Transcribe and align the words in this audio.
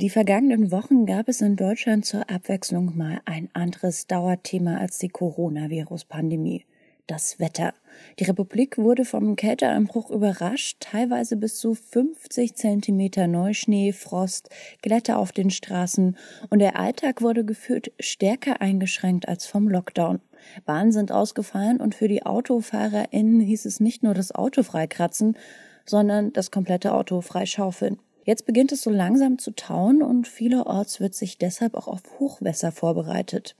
Die 0.00 0.08
vergangenen 0.08 0.72
Wochen 0.72 1.04
gab 1.04 1.28
es 1.28 1.42
in 1.42 1.56
Deutschland 1.56 2.06
zur 2.06 2.30
Abwechslung 2.30 2.96
mal 2.96 3.20
ein 3.26 3.50
anderes 3.52 4.06
Dauerthema 4.06 4.78
als 4.78 4.96
die 4.96 5.10
Coronavirus-Pandemie. 5.10 6.64
Das 7.06 7.38
Wetter. 7.38 7.74
Die 8.18 8.24
Republik 8.24 8.78
wurde 8.78 9.04
vom 9.04 9.36
Kälteeinbruch 9.36 10.10
überrascht, 10.10 10.78
teilweise 10.80 11.36
bis 11.36 11.58
zu 11.58 11.74
50 11.74 12.54
Zentimeter 12.54 13.26
Neuschnee, 13.26 13.92
Frost, 13.92 14.48
Glätte 14.80 15.18
auf 15.18 15.32
den 15.32 15.50
Straßen 15.50 16.16
und 16.48 16.60
der 16.60 16.78
Alltag 16.78 17.20
wurde 17.20 17.44
gefühlt 17.44 17.92
stärker 18.00 18.62
eingeschränkt 18.62 19.28
als 19.28 19.44
vom 19.44 19.68
Lockdown. 19.68 20.22
Bahnen 20.64 20.92
sind 20.92 21.12
ausgefallen 21.12 21.78
und 21.78 21.94
für 21.94 22.08
die 22.08 22.24
AutofahrerInnen 22.24 23.40
hieß 23.40 23.66
es 23.66 23.80
nicht 23.80 24.02
nur 24.02 24.14
das 24.14 24.34
Auto 24.34 24.62
freikratzen, 24.62 25.36
sondern 25.84 26.32
das 26.32 26.50
komplette 26.50 26.94
Auto 26.94 27.20
freischaufeln. 27.20 27.98
Jetzt 28.24 28.46
beginnt 28.46 28.72
es 28.72 28.82
so 28.82 28.90
langsam 28.90 29.38
zu 29.38 29.52
tauen 29.52 30.02
und 30.02 30.28
vielerorts 30.28 31.00
wird 31.00 31.14
sich 31.14 31.38
deshalb 31.38 31.74
auch 31.74 31.88
auf 31.88 32.02
Hochwässer 32.18 32.72
vorbereitet. 32.72 33.56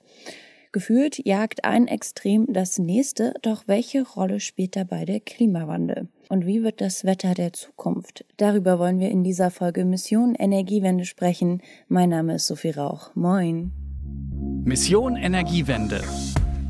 Gefühlt 0.73 1.27
jagt 1.27 1.65
ein 1.65 1.89
Extrem 1.89 2.53
das 2.53 2.79
nächste, 2.79 3.35
doch 3.43 3.65
welche 3.67 4.07
Rolle 4.07 4.39
spielt 4.39 4.77
dabei 4.77 5.05
der 5.05 5.19
Klimawandel? 5.19 6.09
Und 6.29 6.47
wie 6.47 6.63
wird 6.63 6.81
das 6.81 7.05
Wetter 7.05 7.35
der 7.35 7.53
Zukunft? 7.53 8.25
Darüber 8.37 8.79
wollen 8.79 9.01
wir 9.01 9.11
in 9.11 9.25
dieser 9.25 9.51
Folge 9.51 9.85
Mission 9.85 10.37
Energiewende 10.37 11.05
sprechen. 11.05 11.61
Mein 11.89 12.11
Name 12.11 12.37
ist 12.37 12.47
Sophie 12.47 12.71
Rauch. 12.71 13.11
Moin. 13.17 13.73
Mission 14.65 15.17
Energiewende. 15.17 16.03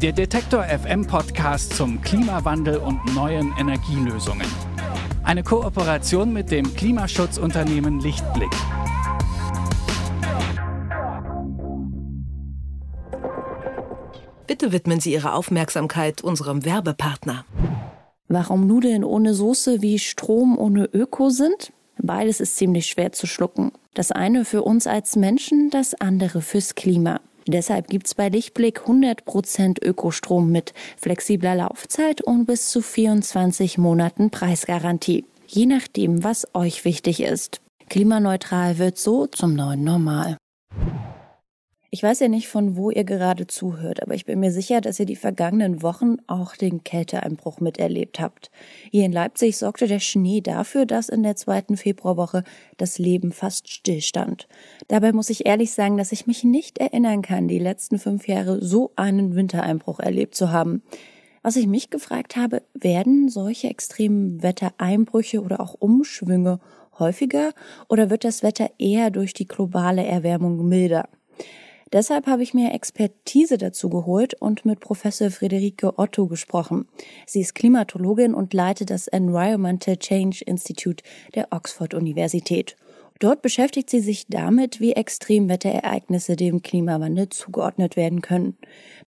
Der 0.01 0.13
Detektor 0.13 0.65
FM 0.65 1.07
Podcast 1.07 1.75
zum 1.75 2.01
Klimawandel 2.01 2.79
und 2.79 3.15
neuen 3.15 3.53
Energielösungen. 3.59 4.47
Eine 5.31 5.45
Kooperation 5.45 6.33
mit 6.33 6.51
dem 6.51 6.75
Klimaschutzunternehmen 6.75 8.01
Lichtblick. 8.01 8.51
Bitte 14.49 14.73
widmen 14.73 14.99
Sie 14.99 15.13
Ihre 15.13 15.35
Aufmerksamkeit 15.35 16.21
unserem 16.23 16.65
Werbepartner. 16.65 17.45
Warum 18.27 18.67
Nudeln 18.67 19.05
ohne 19.05 19.33
Soße 19.33 19.83
wie 19.83 20.01
Strom 20.01 20.59
ohne 20.59 20.87
Öko 20.87 21.31
sind? 21.31 21.73
Beides 21.99 22.41
ist 22.41 22.57
ziemlich 22.57 22.87
schwer 22.87 23.13
zu 23.13 23.29
schlucken. 23.29 23.71
Das 23.95 24.11
eine 24.11 24.45
für 24.45 24.63
uns 24.63 24.89
als 24.89 25.15
Menschen, 25.15 25.71
das 25.71 25.95
andere 25.95 26.43
fürs 26.43 26.75
Klima. 26.75 27.21
Deshalb 27.47 27.89
gibt's 27.89 28.15
bei 28.15 28.29
Lichtblick 28.29 28.83
100% 28.83 29.83
Ökostrom 29.85 30.51
mit 30.51 30.75
flexibler 30.97 31.55
Laufzeit 31.55 32.21
und 32.21 32.47
bis 32.47 32.71
zu 32.71 32.83
24 32.83 33.79
Monaten 33.79 34.31
Preisgarantie. 34.31 35.25
Je 35.47 35.67
nachdem, 35.67 36.23
was 36.23 36.47
euch 36.55 36.85
wichtig 36.85 37.21
ist. 37.21 37.61
Klimaneutral 37.89 38.79
wird 38.79 38.99
so 38.99 39.27
zum 39.27 39.55
neuen 39.55 39.83
Normal. 39.83 40.37
Ich 41.93 42.05
weiß 42.05 42.21
ja 42.21 42.29
nicht, 42.29 42.47
von 42.47 42.77
wo 42.77 42.93
ihr 42.93 43.03
gerade 43.03 43.49
zuhört, 43.49 44.01
aber 44.01 44.15
ich 44.15 44.25
bin 44.25 44.39
mir 44.39 44.53
sicher, 44.53 44.81
dass 44.81 45.01
ihr 45.01 45.07
die 45.07 45.17
vergangenen 45.17 45.83
Wochen 45.83 46.19
auch 46.29 46.55
den 46.55 46.85
Kälteeinbruch 46.85 47.59
miterlebt 47.59 48.21
habt. 48.21 48.53
Hier 48.93 49.05
in 49.05 49.11
Leipzig 49.11 49.57
sorgte 49.57 49.89
der 49.89 49.99
Schnee 49.99 50.41
dafür, 50.41 50.87
dass 50.87 51.09
in 51.09 51.25
der 51.25 51.35
zweiten 51.35 51.77
Februarwoche 51.77 52.45
das 52.77 53.01
Leben 53.01 53.33
fast 53.33 53.69
stillstand. 53.69 54.47
Dabei 54.87 55.13
muss 55.13 55.31
ich 55.31 55.47
ehrlich 55.47 55.73
sagen, 55.73 55.97
dass 55.97 56.13
ich 56.13 56.29
mich 56.29 56.45
nicht 56.45 56.79
erinnern 56.79 57.23
kann, 57.23 57.49
die 57.49 57.59
letzten 57.59 57.99
fünf 57.99 58.29
Jahre 58.29 58.65
so 58.65 58.93
einen 58.95 59.35
Wintereinbruch 59.35 59.99
erlebt 59.99 60.37
zu 60.37 60.53
haben. 60.53 60.85
Was 61.43 61.57
ich 61.57 61.67
mich 61.67 61.91
gefragt 61.91 62.37
habe, 62.37 62.63
werden 62.73 63.29
solche 63.29 63.69
extremen 63.69 64.45
Wettereinbrüche 64.45 65.43
oder 65.43 65.59
auch 65.59 65.75
Umschwünge 65.75 66.61
häufiger 67.01 67.53
oder 67.89 68.11
wird 68.11 68.23
das 68.23 68.45
Wetter 68.45 68.71
eher 68.79 69.11
durch 69.11 69.35
die 69.35 69.49
globale 69.49 70.05
Erwärmung 70.05 70.69
milder? 70.69 71.09
Deshalb 71.93 72.27
habe 72.27 72.43
ich 72.43 72.55
mir 72.55 72.73
Expertise 72.73 73.59
dazu 73.59 73.91
geholt 73.91 74.35
und 74.35 74.65
mit 74.65 74.79
Professor 74.79 75.31
Friederike 75.31 75.99
Otto 75.99 76.27
gesprochen. 76.27 76.87
Sie 77.27 77.41
ist 77.41 77.55
Klimatologin 77.55 78.33
und 78.33 78.55
leitet 78.55 78.91
das 78.91 79.09
Environmental 79.09 79.97
Change 79.97 80.45
Institute 80.47 81.03
der 81.35 81.49
Oxford 81.51 81.95
Universität. 81.95 82.77
Dort 83.19 83.43
beschäftigt 83.43 83.91
sie 83.91 84.01
sich 84.01 84.29
damit, 84.29 84.81
wie 84.81 84.93
Extremwetterereignisse 84.93 86.37
dem 86.37 86.63
Klimawandel 86.63 87.29
zugeordnet 87.29 87.97
werden 87.97 88.23
können. 88.23 88.57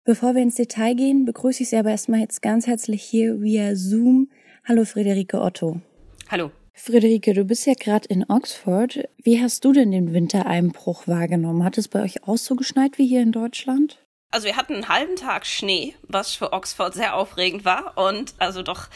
Bevor 0.04 0.34
wir 0.34 0.42
ins 0.42 0.56
Detail 0.56 0.94
gehen, 0.94 1.24
begrüße 1.24 1.62
ich 1.62 1.68
Sie 1.68 1.76
aber 1.76 1.91
erstmal 1.91 2.20
jetzt 2.20 2.42
ganz 2.42 2.66
herzlich 2.66 3.02
hier 3.02 3.41
via 3.41 3.76
Zoom. 3.76 4.28
Hallo 4.66 4.84
Friederike 4.84 5.41
Otto. 5.41 5.80
Hallo. 6.28 6.50
Friederike, 6.82 7.34
du 7.34 7.44
bist 7.44 7.66
ja 7.66 7.74
gerade 7.74 8.08
in 8.08 8.24
Oxford. 8.30 9.00
Wie 9.22 9.42
hast 9.42 9.66
du 9.66 9.72
denn 9.72 9.91
den 9.91 10.14
Wintereinbruch 10.14 11.06
wahrgenommen? 11.06 11.62
Hat 11.62 11.76
es 11.76 11.88
bei 11.88 12.02
euch 12.02 12.26
auch 12.26 12.38
so 12.38 12.56
geschneit 12.56 12.96
wie 12.96 13.06
hier 13.06 13.20
in 13.20 13.32
Deutschland? 13.32 13.98
Also 14.30 14.46
wir 14.46 14.56
hatten 14.56 14.74
einen 14.74 14.88
halben 14.88 15.16
Tag 15.16 15.44
Schnee, 15.44 15.94
was 16.08 16.34
für 16.34 16.54
Oxford 16.54 16.94
sehr 16.94 17.16
aufregend 17.16 17.66
war 17.66 17.98
und 17.98 18.32
also 18.38 18.62
doch 18.62 18.88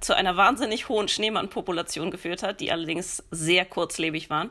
zu 0.00 0.14
einer 0.14 0.36
wahnsinnig 0.36 0.88
hohen 0.88 1.08
Schneemannpopulation 1.08 2.12
geführt 2.12 2.44
hat, 2.44 2.60
die 2.60 2.70
allerdings 2.70 3.24
sehr 3.32 3.64
kurzlebig 3.64 4.30
waren. 4.30 4.50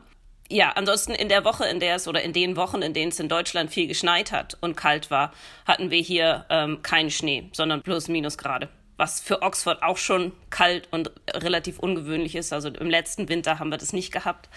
Ja, 0.50 0.72
ansonsten 0.72 1.12
in 1.12 1.30
der 1.30 1.44
Woche, 1.44 1.64
in 1.66 1.80
der 1.80 1.96
es 1.96 2.06
oder 2.06 2.22
in 2.22 2.34
den 2.34 2.56
Wochen, 2.56 2.82
in 2.82 2.92
denen 2.92 3.10
es 3.10 3.18
in 3.18 3.28
Deutschland 3.28 3.70
viel 3.70 3.86
geschneit 3.86 4.32
hat 4.32 4.58
und 4.60 4.76
kalt 4.76 5.10
war, 5.10 5.32
hatten 5.64 5.90
wir 5.90 6.00
hier 6.00 6.44
ähm, 6.50 6.82
keinen 6.82 7.10
Schnee, 7.10 7.48
sondern 7.52 7.82
plus 7.82 8.08
Minusgrade 8.08 8.68
was 8.96 9.20
für 9.20 9.42
Oxford 9.42 9.82
auch 9.82 9.98
schon 9.98 10.32
kalt 10.50 10.88
und 10.90 11.10
relativ 11.32 11.78
ungewöhnlich 11.78 12.34
ist. 12.34 12.52
Also 12.52 12.68
im 12.68 12.88
letzten 12.88 13.28
Winter 13.28 13.58
haben 13.58 13.70
wir 13.70 13.78
das 13.78 13.92
nicht 13.92 14.12
gehabt, 14.12 14.48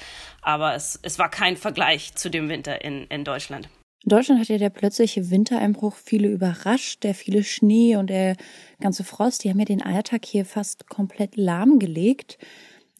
aber 0.41 0.75
es, 0.75 0.99
es 1.01 1.19
war 1.19 1.29
kein 1.29 1.57
Vergleich 1.57 2.15
zu 2.15 2.29
dem 2.29 2.49
Winter 2.49 2.83
in, 2.83 3.05
in 3.07 3.23
Deutschland. 3.23 3.69
In 4.05 4.09
Deutschland 4.09 4.39
hat 4.39 4.47
ja 4.47 4.57
der 4.57 4.69
plötzliche 4.69 5.29
Wintereinbruch 5.29 5.95
viele 5.95 6.29
überrascht, 6.29 7.03
der 7.03 7.13
viele 7.13 7.43
Schnee 7.43 7.97
und 7.97 8.09
der 8.09 8.37
ganze 8.79 9.03
Frost, 9.03 9.43
die 9.43 9.49
haben 9.49 9.59
ja 9.59 9.65
den 9.65 9.83
Alltag 9.83 10.23
hier 10.25 10.45
fast 10.45 10.87
komplett 10.87 11.35
lahmgelegt. 11.35 12.37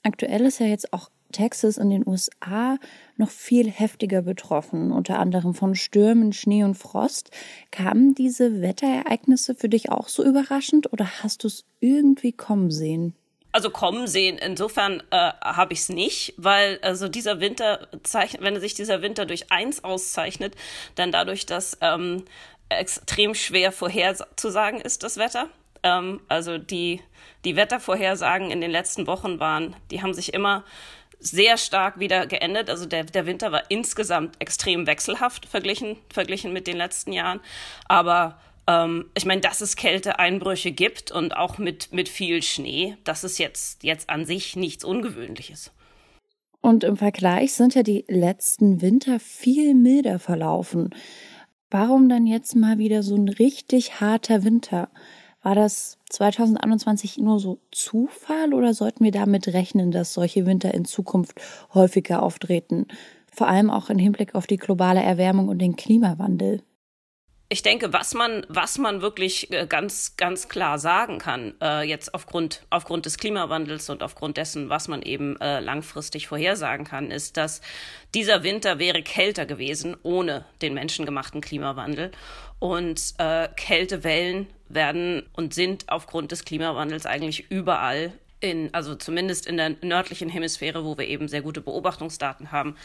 Aktuell 0.04 0.46
ist 0.46 0.60
ja 0.60 0.66
jetzt 0.66 0.92
auch 0.92 1.10
Texas 1.32 1.78
in 1.78 1.90
den 1.90 2.08
USA 2.08 2.78
noch 3.18 3.30
viel 3.30 3.70
heftiger 3.70 4.22
betroffen, 4.22 4.92
unter 4.92 5.20
anderem 5.20 5.54
von 5.54 5.76
Stürmen, 5.76 6.34
Schnee 6.34 6.64
und 6.64 6.76
Frost. 6.76 7.32
Kamen 7.72 8.16
diese 8.16 8.62
Wetterereignisse 8.62 9.56
für 9.56 9.70
dich 9.70 9.92
auch 9.92 10.08
so 10.08 10.24
überraschend 10.24 10.92
oder 10.94 11.08
hast 11.24 11.44
du 11.44 11.48
es 11.48 11.66
irgendwie 11.80 12.32
kommen 12.32 12.72
sehen? 12.72 13.14
Also 13.52 13.72
kommen 13.72 14.06
sehen, 14.06 14.38
insofern 14.38 15.02
äh, 15.10 15.32
habe 15.42 15.74
ich 15.74 15.80
es 15.80 15.90
nicht, 15.90 16.36
weil 16.38 16.78
also 16.84 17.08
dieser 17.08 17.40
Winter 17.40 17.88
zeichnet, 18.04 18.44
wenn 18.44 18.60
sich 18.60 18.76
dieser 18.76 19.02
Winter 19.02 19.26
durch 19.26 19.52
eins 19.52 19.84
auszeichnet, 19.84 20.56
dann 20.94 21.12
dadurch, 21.12 21.48
dass 21.48 21.78
ähm, 21.82 22.26
extrem 22.70 23.34
schwer 23.34 23.72
vorherzusagen 23.72 24.80
ist, 24.80 25.02
das 25.02 25.18
Wetter. 25.18 25.50
Ähm, 25.82 26.22
also 26.28 26.60
die, 26.60 27.02
die 27.44 27.56
Wettervorhersagen 27.56 28.52
in 28.52 28.62
den 28.62 28.72
letzten 28.72 29.08
Wochen 29.08 29.40
waren, 29.40 29.76
die 29.90 30.04
haben 30.04 30.14
sich 30.14 30.34
immer 30.34 30.64
sehr 31.20 31.58
stark 31.58 32.00
wieder 32.00 32.28
geendet. 32.28 32.70
Also 32.70 32.86
der, 32.86 33.04
der 33.04 33.26
Winter 33.26 33.52
war 33.52 33.64
insgesamt 33.70 34.36
extrem 34.40 34.88
wechselhaft 34.88 35.46
verglichen, 35.46 35.98
verglichen 36.10 36.54
mit 36.54 36.68
den 36.68 36.78
letzten 36.78 37.12
Jahren. 37.12 37.42
Aber 37.86 38.40
ähm, 38.68 39.10
ich 39.16 39.26
meine, 39.26 39.42
dass 39.42 39.62
es 39.62 39.76
Kälteeinbrüche 39.76 40.72
gibt 40.72 41.12
und 41.12 41.36
auch 41.36 41.58
mit, 41.58 41.92
mit 41.92 42.08
viel 42.08 42.42
Schnee, 42.42 42.96
das 43.04 43.24
ist 43.24 43.38
jetzt, 43.38 43.84
jetzt 43.84 44.10
an 44.10 44.26
sich 44.26 44.56
nichts 44.56 44.84
Ungewöhnliches. 44.84 45.72
Und 46.62 46.84
im 46.84 46.98
Vergleich 46.98 47.54
sind 47.54 47.76
ja 47.76 47.84
die 47.84 48.06
letzten 48.08 48.82
Winter 48.82 49.20
viel 49.20 49.74
milder 49.74 50.20
verlaufen. 50.20 50.90
Warum 51.70 52.10
dann 52.10 52.28
jetzt 52.28 52.56
mal 52.56 52.80
wieder 52.80 53.04
so 53.04 53.16
ein 53.16 53.30
richtig 53.30 54.02
harter 54.02 54.44
Winter? 54.44 54.90
War 55.42 55.56
das 55.56 55.98
2021 56.10 57.18
nur 57.18 57.40
so 57.40 57.60
Zufall 57.72 58.54
oder 58.54 58.74
sollten 58.74 59.06
wir 59.06 59.12
damit 59.12 59.48
rechnen, 59.48 59.92
dass 59.92 60.14
solche 60.14 60.46
Winter 60.46 60.74
in 60.74 60.84
Zukunft 60.84 61.40
häufiger 61.74 62.22
auftreten? 62.22 62.88
Vor 63.34 63.48
allem 63.48 63.70
auch 63.70 63.90
im 63.90 64.00
Hinblick 64.00 64.36
auf 64.36 64.48
die 64.48 64.58
globale 64.58 65.02
Erwärmung 65.02 65.48
und 65.48 65.60
den 65.60 65.78
Klimawandel. 65.78 66.62
Ich 67.52 67.64
denke, 67.64 67.94
was 67.94 68.14
man, 68.14 68.46
was 68.48 68.78
man 68.78 69.02
wirklich 69.02 69.52
äh, 69.52 69.66
ganz, 69.66 70.18
ganz 70.18 70.50
klar 70.50 70.78
sagen 70.78 71.18
kann, 71.18 71.56
äh, 71.64 71.82
jetzt 71.82 72.14
aufgrund, 72.14 72.64
aufgrund 72.70 73.08
des 73.08 73.18
Klimawandels 73.18 73.90
und 73.90 74.04
aufgrund 74.04 74.38
dessen, 74.38 74.70
was 74.70 74.88
man 74.88 75.02
eben 75.02 75.36
äh, 75.42 75.60
langfristig 75.60 76.28
vorhersagen 76.28 76.86
kann, 76.86 77.10
ist, 77.10 77.38
dass 77.38 77.62
dieser 78.14 78.44
Winter 78.44 78.78
wäre 78.78 79.02
kälter 79.02 79.48
gewesen 79.48 79.98
ohne 80.04 80.46
den 80.62 80.76
menschengemachten 80.76 81.42
Klimawandel. 81.42 82.12
Und 82.60 83.16
äh, 83.18 83.48
Kältewellen 83.56 84.46
werden 84.70 85.24
und 85.34 85.54
sind 85.54 85.86
aufgrund 85.90 86.32
des 86.32 86.46
Klimawandels 86.46 87.06
eigentlich 87.06 87.50
überall 87.52 88.14
in, 88.40 88.74
also 88.74 88.96
zumindest 88.96 89.48
in 89.48 89.58
der 89.58 89.76
nördlichen 89.82 90.30
Hemisphäre, 90.30 90.86
wo 90.86 90.98
wir 90.98 91.08
eben 91.08 91.28
sehr 91.28 91.42
gute 91.42 91.62
Beobachtungsdaten 91.62 92.52
haben, 92.52 92.76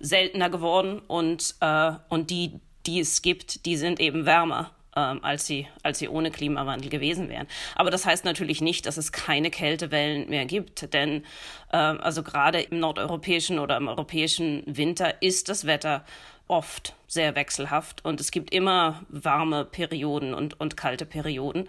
seltener 0.00 0.48
geworden 0.48 1.00
und, 1.06 1.54
äh, 1.60 1.92
und 2.08 2.30
die, 2.30 2.60
die 2.86 3.00
es 3.00 3.22
gibt, 3.22 3.66
die 3.66 3.76
sind 3.76 4.00
eben 4.00 4.24
wärmer 4.24 4.70
ähm, 4.96 5.20
als, 5.22 5.46
sie, 5.46 5.66
als 5.82 5.98
sie 5.98 6.08
ohne 6.08 6.30
Klimawandel 6.30 6.90
gewesen 6.90 7.28
wären. 7.28 7.46
Aber 7.74 7.90
das 7.90 8.06
heißt 8.06 8.24
natürlich 8.24 8.60
nicht, 8.60 8.86
dass 8.86 8.96
es 8.96 9.12
keine 9.12 9.50
Kältewellen 9.50 10.28
mehr 10.28 10.46
gibt, 10.46 10.92
denn 10.92 11.24
äh, 11.72 11.76
also 11.76 12.22
gerade 12.22 12.60
im 12.60 12.80
nordeuropäischen 12.80 13.58
oder 13.58 13.76
im 13.76 13.88
europäischen 13.88 14.62
Winter 14.66 15.22
ist 15.22 15.48
das 15.48 15.66
Wetter 15.66 16.04
oft 16.52 16.94
sehr 17.08 17.34
wechselhaft 17.34 18.04
und 18.04 18.20
es 18.20 18.30
gibt 18.30 18.52
immer 18.52 19.02
warme 19.08 19.64
Perioden 19.64 20.34
und, 20.34 20.60
und 20.60 20.76
kalte 20.76 21.06
Perioden. 21.06 21.68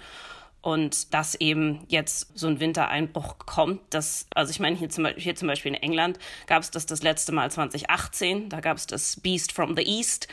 Und 0.62 1.14
dass 1.14 1.36
eben 1.36 1.84
jetzt 1.90 2.38
so 2.38 2.48
ein 2.48 2.62
Wintereinbruch 2.62 3.38
kommt, 3.40 3.82
das, 3.90 4.28
also 4.34 4.52
ich 4.52 4.62
meine, 4.62 4.78
hier 4.78 4.90
zum, 4.90 5.06
hier 5.18 5.36
zum 5.36 5.50
Beispiel 5.50 5.74
in 5.74 5.82
England 5.82 6.20
gab 6.48 6.62
es 6.62 6.72
das 6.72 6.86
das 6.86 7.04
letzte 7.04 7.34
Mal 7.34 7.52
2018, 7.52 8.48
da 8.48 8.62
gab 8.62 8.78
es 8.78 8.88
das 8.88 9.20
Beast 9.20 9.52
from 9.52 9.76
the 9.76 9.84
East. 9.84 10.30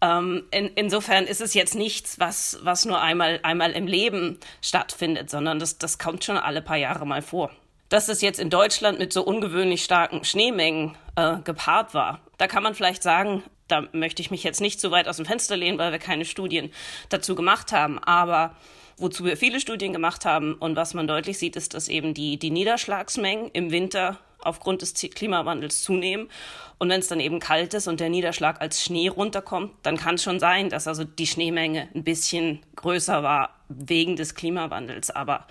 Ähm, 0.00 0.44
in, 0.50 0.68
insofern 0.68 1.24
ist 1.24 1.42
es 1.42 1.52
jetzt 1.52 1.74
nichts, 1.74 2.18
was, 2.18 2.58
was 2.62 2.86
nur 2.86 3.00
einmal, 3.00 3.40
einmal 3.42 3.72
im 3.72 3.86
Leben 3.86 4.38
stattfindet, 4.62 5.28
sondern 5.28 5.58
das, 5.58 5.76
das 5.76 5.98
kommt 5.98 6.24
schon 6.24 6.38
alle 6.38 6.62
paar 6.62 6.78
Jahre 6.78 7.06
mal 7.06 7.22
vor. 7.22 7.50
Dass 7.90 8.08
es 8.08 8.22
jetzt 8.22 8.40
in 8.40 8.48
Deutschland 8.48 8.98
mit 8.98 9.12
so 9.12 9.22
ungewöhnlich 9.22 9.84
starken 9.84 10.24
Schneemengen 10.24 10.96
äh, 11.16 11.38
gepaart 11.44 11.92
war, 11.92 12.20
da 12.38 12.46
kann 12.46 12.62
man 12.62 12.74
vielleicht 12.74 13.02
sagen, 13.02 13.42
da 13.68 13.88
möchte 13.92 14.22
ich 14.22 14.30
mich 14.30 14.44
jetzt 14.44 14.60
nicht 14.60 14.80
zu 14.80 14.90
weit 14.90 15.08
aus 15.08 15.16
dem 15.16 15.26
Fenster 15.26 15.56
lehnen, 15.56 15.78
weil 15.78 15.92
wir 15.92 15.98
keine 15.98 16.24
Studien 16.24 16.70
dazu 17.08 17.34
gemacht 17.34 17.72
haben. 17.72 17.98
Aber 17.98 18.56
wozu 18.96 19.24
wir 19.24 19.36
viele 19.36 19.60
Studien 19.60 19.92
gemacht 19.92 20.24
haben 20.24 20.54
und 20.54 20.76
was 20.76 20.94
man 20.94 21.06
deutlich 21.06 21.38
sieht, 21.38 21.56
ist, 21.56 21.74
dass 21.74 21.88
eben 21.88 22.14
die, 22.14 22.38
die 22.38 22.50
Niederschlagsmengen 22.50 23.50
im 23.52 23.70
Winter 23.70 24.18
aufgrund 24.40 24.82
des 24.82 24.94
Klimawandels 24.94 25.82
zunehmen. 25.82 26.28
Und 26.78 26.90
wenn 26.90 27.00
es 27.00 27.08
dann 27.08 27.20
eben 27.20 27.40
kalt 27.40 27.74
ist 27.74 27.88
und 27.88 28.00
der 28.00 28.10
Niederschlag 28.10 28.60
als 28.60 28.82
Schnee 28.82 29.08
runterkommt, 29.08 29.72
dann 29.82 29.96
kann 29.96 30.16
es 30.16 30.22
schon 30.22 30.38
sein, 30.38 30.68
dass 30.68 30.86
also 30.86 31.04
die 31.04 31.26
Schneemenge 31.26 31.88
ein 31.94 32.04
bisschen 32.04 32.60
größer 32.76 33.22
war 33.22 33.56
wegen 33.68 34.16
des 34.16 34.34
Klimawandels. 34.34 35.10
Aber 35.10 35.46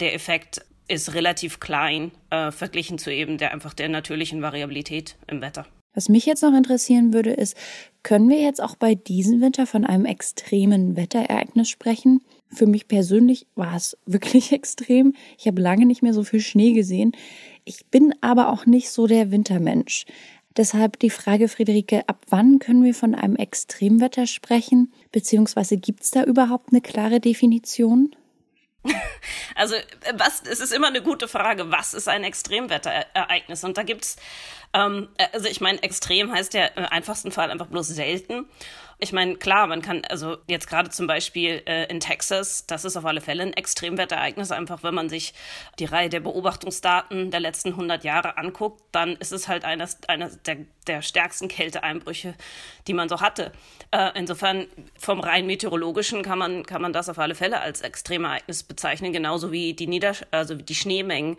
der 0.00 0.14
Effekt 0.14 0.60
ist 0.88 1.14
relativ 1.14 1.60
klein 1.60 2.12
äh, 2.30 2.52
verglichen 2.52 2.98
zu 2.98 3.12
eben 3.12 3.38
der 3.38 3.52
einfach 3.52 3.74
der 3.74 3.88
natürlichen 3.88 4.42
Variabilität 4.42 5.16
im 5.26 5.40
Wetter. 5.40 5.66
Was 5.96 6.10
mich 6.10 6.26
jetzt 6.26 6.42
noch 6.42 6.52
interessieren 6.52 7.14
würde, 7.14 7.30
ist, 7.30 7.56
können 8.02 8.28
wir 8.28 8.38
jetzt 8.38 8.62
auch 8.62 8.76
bei 8.76 8.94
diesem 8.94 9.40
Winter 9.40 9.66
von 9.66 9.86
einem 9.86 10.04
extremen 10.04 10.94
Wetterereignis 10.94 11.70
sprechen? 11.70 12.20
Für 12.52 12.66
mich 12.66 12.86
persönlich 12.86 13.46
war 13.54 13.74
es 13.74 13.96
wirklich 14.06 14.52
extrem. 14.52 15.14
Ich 15.38 15.46
habe 15.46 15.62
lange 15.62 15.86
nicht 15.86 16.02
mehr 16.02 16.12
so 16.12 16.22
viel 16.22 16.40
Schnee 16.40 16.74
gesehen. 16.74 17.12
Ich 17.64 17.86
bin 17.86 18.14
aber 18.20 18.52
auch 18.52 18.66
nicht 18.66 18.90
so 18.90 19.06
der 19.06 19.30
Wintermensch. 19.30 20.04
Deshalb 20.54 20.98
die 20.98 21.10
Frage, 21.10 21.48
Friederike, 21.48 22.06
ab 22.08 22.26
wann 22.28 22.58
können 22.58 22.84
wir 22.84 22.94
von 22.94 23.14
einem 23.14 23.36
Extremwetter 23.36 24.26
sprechen? 24.26 24.92
Beziehungsweise 25.12 25.78
gibt 25.78 26.02
es 26.02 26.10
da 26.10 26.24
überhaupt 26.24 26.72
eine 26.72 26.82
klare 26.82 27.20
Definition? 27.20 28.14
Also 29.54 29.74
was, 30.14 30.42
es 30.42 30.60
ist 30.60 30.72
immer 30.72 30.88
eine 30.88 31.02
gute 31.02 31.28
Frage, 31.28 31.70
was 31.70 31.94
ist 31.94 32.08
ein 32.08 32.24
Extremwetterereignis? 32.24 33.64
Und 33.64 33.78
da 33.78 33.82
gibt's, 33.82 34.16
ähm, 34.72 35.08
also 35.32 35.48
ich 35.48 35.60
meine, 35.60 35.82
extrem 35.82 36.32
heißt 36.32 36.54
ja 36.54 36.66
im 36.66 36.84
einfachsten 36.84 37.30
Fall 37.30 37.50
einfach 37.50 37.66
bloß 37.66 37.88
selten. 37.88 38.46
Ich 38.98 39.12
meine, 39.12 39.36
klar, 39.36 39.66
man 39.66 39.82
kann, 39.82 40.02
also 40.08 40.38
jetzt 40.46 40.68
gerade 40.68 40.88
zum 40.88 41.06
Beispiel 41.06 41.62
äh, 41.66 41.84
in 41.90 42.00
Texas, 42.00 42.66
das 42.66 42.86
ist 42.86 42.96
auf 42.96 43.04
alle 43.04 43.20
Fälle 43.20 43.42
ein 43.42 43.52
Extremwetterereignis, 43.52 44.52
einfach 44.52 44.82
wenn 44.82 44.94
man 44.94 45.10
sich 45.10 45.34
die 45.78 45.84
Reihe 45.84 46.08
der 46.08 46.20
Beobachtungsdaten 46.20 47.30
der 47.30 47.40
letzten 47.40 47.70
100 47.70 48.04
Jahre 48.04 48.38
anguckt, 48.38 48.82
dann 48.92 49.16
ist 49.16 49.32
es 49.32 49.48
halt 49.48 49.66
eines, 49.66 49.98
eines 50.08 50.40
der, 50.44 50.56
der 50.86 51.02
stärksten 51.02 51.48
Kälteeinbrüche, 51.48 52.34
die 52.86 52.94
man 52.94 53.10
so 53.10 53.20
hatte. 53.20 53.52
Äh, 53.90 54.12
insofern 54.14 54.66
vom 54.98 55.20
rein 55.20 55.46
meteorologischen 55.46 56.22
kann 56.22 56.38
man, 56.38 56.64
kann 56.64 56.80
man 56.80 56.94
das 56.94 57.10
auf 57.10 57.18
alle 57.18 57.34
Fälle 57.34 57.60
als 57.60 57.82
Extremereignis 57.82 58.62
bezeichnen, 58.62 59.12
genauso 59.12 59.52
wie 59.52 59.74
die 59.74 59.88
Nieder 59.88 60.14
also 60.30 60.54
die 60.54 60.74
Schneemengen 60.74 61.36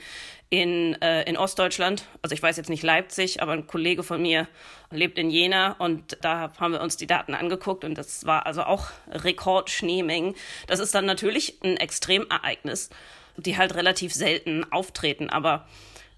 in, 0.50 0.94
äh, 1.02 1.24
in 1.24 1.38
Ostdeutschland. 1.38 2.06
Also 2.22 2.34
ich 2.34 2.44
weiß 2.44 2.56
jetzt 2.58 2.70
nicht 2.70 2.84
Leipzig, 2.84 3.17
aber 3.42 3.54
ein 3.54 3.68
Kollege 3.68 4.04
von 4.04 4.22
mir 4.22 4.48
lebt 4.92 5.18
in 5.18 5.30
Jena 5.30 5.74
und 5.80 6.18
da 6.22 6.52
haben 6.60 6.74
wir 6.74 6.82
uns 6.82 6.98
die 6.98 7.08
Daten 7.08 7.34
angeguckt 7.34 7.84
und 7.84 7.98
das 7.98 8.26
war 8.26 8.46
also 8.46 8.64
auch 8.64 8.88
Rekordschneemengen. 9.12 10.36
Das 10.68 10.80
ist 10.80 10.96
dann 10.96 11.06
natürlich 11.06 11.60
ein 11.64 11.78
Extremereignis, 11.78 12.90
die 13.36 13.58
halt 13.58 13.76
relativ 13.76 14.14
selten 14.14 14.66
auftreten, 14.72 15.30
aber 15.30 15.68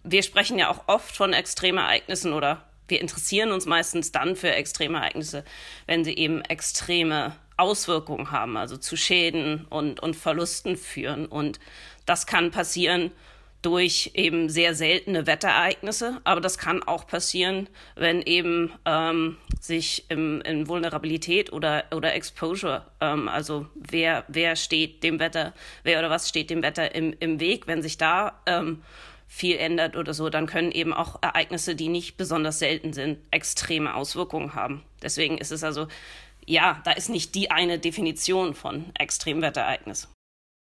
wir 0.03 0.23
sprechen 0.23 0.57
ja 0.57 0.69
auch 0.69 0.87
oft 0.87 1.15
von 1.15 1.33
Extremereignissen 1.33 2.33
oder 2.33 2.63
wir 2.87 3.01
interessieren 3.01 3.51
uns 3.51 3.65
meistens 3.65 4.11
dann 4.11 4.35
für 4.35 4.51
Extremereignisse, 4.51 5.43
wenn 5.85 6.03
sie 6.03 6.13
eben 6.13 6.41
extreme 6.41 7.35
Auswirkungen 7.57 8.31
haben, 8.31 8.57
also 8.57 8.77
zu 8.77 8.95
Schäden 8.95 9.65
und, 9.69 9.99
und 9.99 10.15
Verlusten 10.15 10.77
führen. 10.77 11.25
Und 11.25 11.59
das 12.05 12.25
kann 12.25 12.51
passieren 12.51 13.11
durch 13.61 14.11
eben 14.13 14.49
sehr 14.49 14.73
seltene 14.73 15.27
Wetterereignisse, 15.27 16.21
aber 16.23 16.39
das 16.39 16.57
kann 16.57 16.81
auch 16.81 17.07
passieren, 17.07 17.67
wenn 17.95 18.21
eben 18.21 18.71
ähm, 18.85 19.37
sich 19.59 20.05
im, 20.09 20.41
in 20.41 20.67
Vulnerabilität 20.67 21.51
oder, 21.51 21.83
oder 21.93 22.13
Exposure, 22.13 22.85
ähm, 23.01 23.27
also 23.27 23.67
wer, 23.75 24.23
wer 24.29 24.55
steht 24.55 25.03
dem 25.03 25.19
Wetter, 25.19 25.53
wer 25.83 25.99
oder 25.99 26.09
was 26.09 26.29
steht 26.29 26.49
dem 26.49 26.63
Wetter 26.63 26.95
im, 26.95 27.13
im 27.19 27.39
Weg, 27.39 27.67
wenn 27.67 27.81
sich 27.81 27.97
da 27.97 28.41
ähm, 28.45 28.81
viel 29.27 29.57
ändert 29.57 29.95
oder 29.95 30.13
so, 30.13 30.29
dann 30.29 30.47
können 30.47 30.71
eben 30.71 30.93
auch 30.93 31.21
Ereignisse, 31.21 31.75
die 31.75 31.89
nicht 31.89 32.17
besonders 32.17 32.59
selten 32.59 32.93
sind, 32.93 33.19
extreme 33.29 33.93
Auswirkungen 33.93 34.55
haben. 34.55 34.83
Deswegen 35.03 35.37
ist 35.37 35.51
es 35.51 35.63
also, 35.63 35.87
ja, 36.45 36.81
da 36.85 36.91
ist 36.91 37.09
nicht 37.09 37.35
die 37.35 37.51
eine 37.51 37.77
Definition 37.77 38.55
von 38.55 38.85
Extremwetterereignis. 38.95 40.07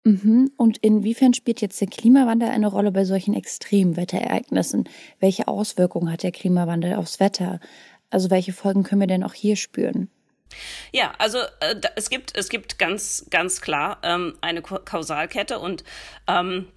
Mhm. 0.05 0.51
Und 0.55 0.77
inwiefern 0.77 1.33
spielt 1.33 1.61
jetzt 1.61 1.81
der 1.81 1.87
Klimawandel 1.87 2.49
eine 2.49 2.67
Rolle 2.67 2.91
bei 2.91 3.05
solchen 3.05 3.33
Extremwetterereignissen? 3.33 4.87
Welche 5.19 5.47
Auswirkungen 5.47 6.11
hat 6.11 6.21
der 6.21 6.31
Klimawandel 6.31 6.93
aufs 6.93 7.19
Wetter? 7.19 7.59
Also 8.11 8.29
welche 8.29 8.53
Folgen 8.53 8.83
können 8.83 9.01
wir 9.01 9.07
denn 9.07 9.23
auch 9.23 9.33
hier 9.33 9.55
spüren? 9.55 10.09
Ja, 10.91 11.13
also 11.17 11.39
äh, 11.59 11.75
es 11.95 12.11
gibt 12.11 12.37
es 12.37 12.49
gibt 12.49 12.77
ganz 12.77 13.25
ganz 13.31 13.61
klar 13.61 13.97
ähm, 14.03 14.37
eine 14.41 14.61
Kausalkette 14.61 15.57
und 15.57 15.83
ähm, 16.27 16.67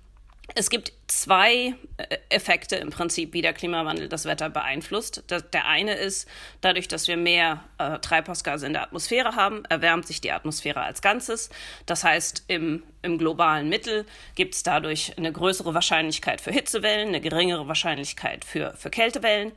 es 0.55 0.71
gibt 0.71 0.93
zwei 1.07 1.75
äh, 1.99 2.17
Effekte 2.31 2.77
im 2.77 2.91
Prinzip, 2.91 3.33
wie 3.33 3.43
der 3.43 3.53
Klimawandel 3.53 4.09
das 4.09 4.25
Wetter 4.25 4.49
beeinflusst. 4.49 5.25
Der 5.53 5.67
eine 5.67 5.95
ist, 5.95 6.29
dadurch, 6.61 6.89
dass 6.89 7.07
wir 7.07 7.17
mehr 7.17 7.65
äh, 7.79 7.99
Treibhausgase 7.99 8.67
in 8.67 8.73
der 8.73 8.83
Atmosphäre 8.83 9.37
haben, 9.37 9.65
erwärmt 9.67 10.07
sich 10.07 10.21
die 10.21 10.33
Atmosphäre 10.33 10.83
als 10.83 11.03
Ganzes. 11.03 11.51
Das 11.87 12.03
heißt, 12.03 12.45
im, 12.49 12.83
im 13.03 13.19
globalen 13.19 13.69
Mittel 13.69 14.07
gibt 14.35 14.55
es 14.55 14.63
dadurch 14.63 15.17
eine 15.19 15.33
größere 15.33 15.75
Wahrscheinlichkeit 15.75 16.41
für 16.41 16.51
Hitzewellen, 16.51 17.09
eine 17.09 17.21
geringere 17.21 17.69
Wahrscheinlichkeit 17.69 18.45
für, 18.45 18.75
für 18.77 18.91
Kältewellen. 18.91 19.53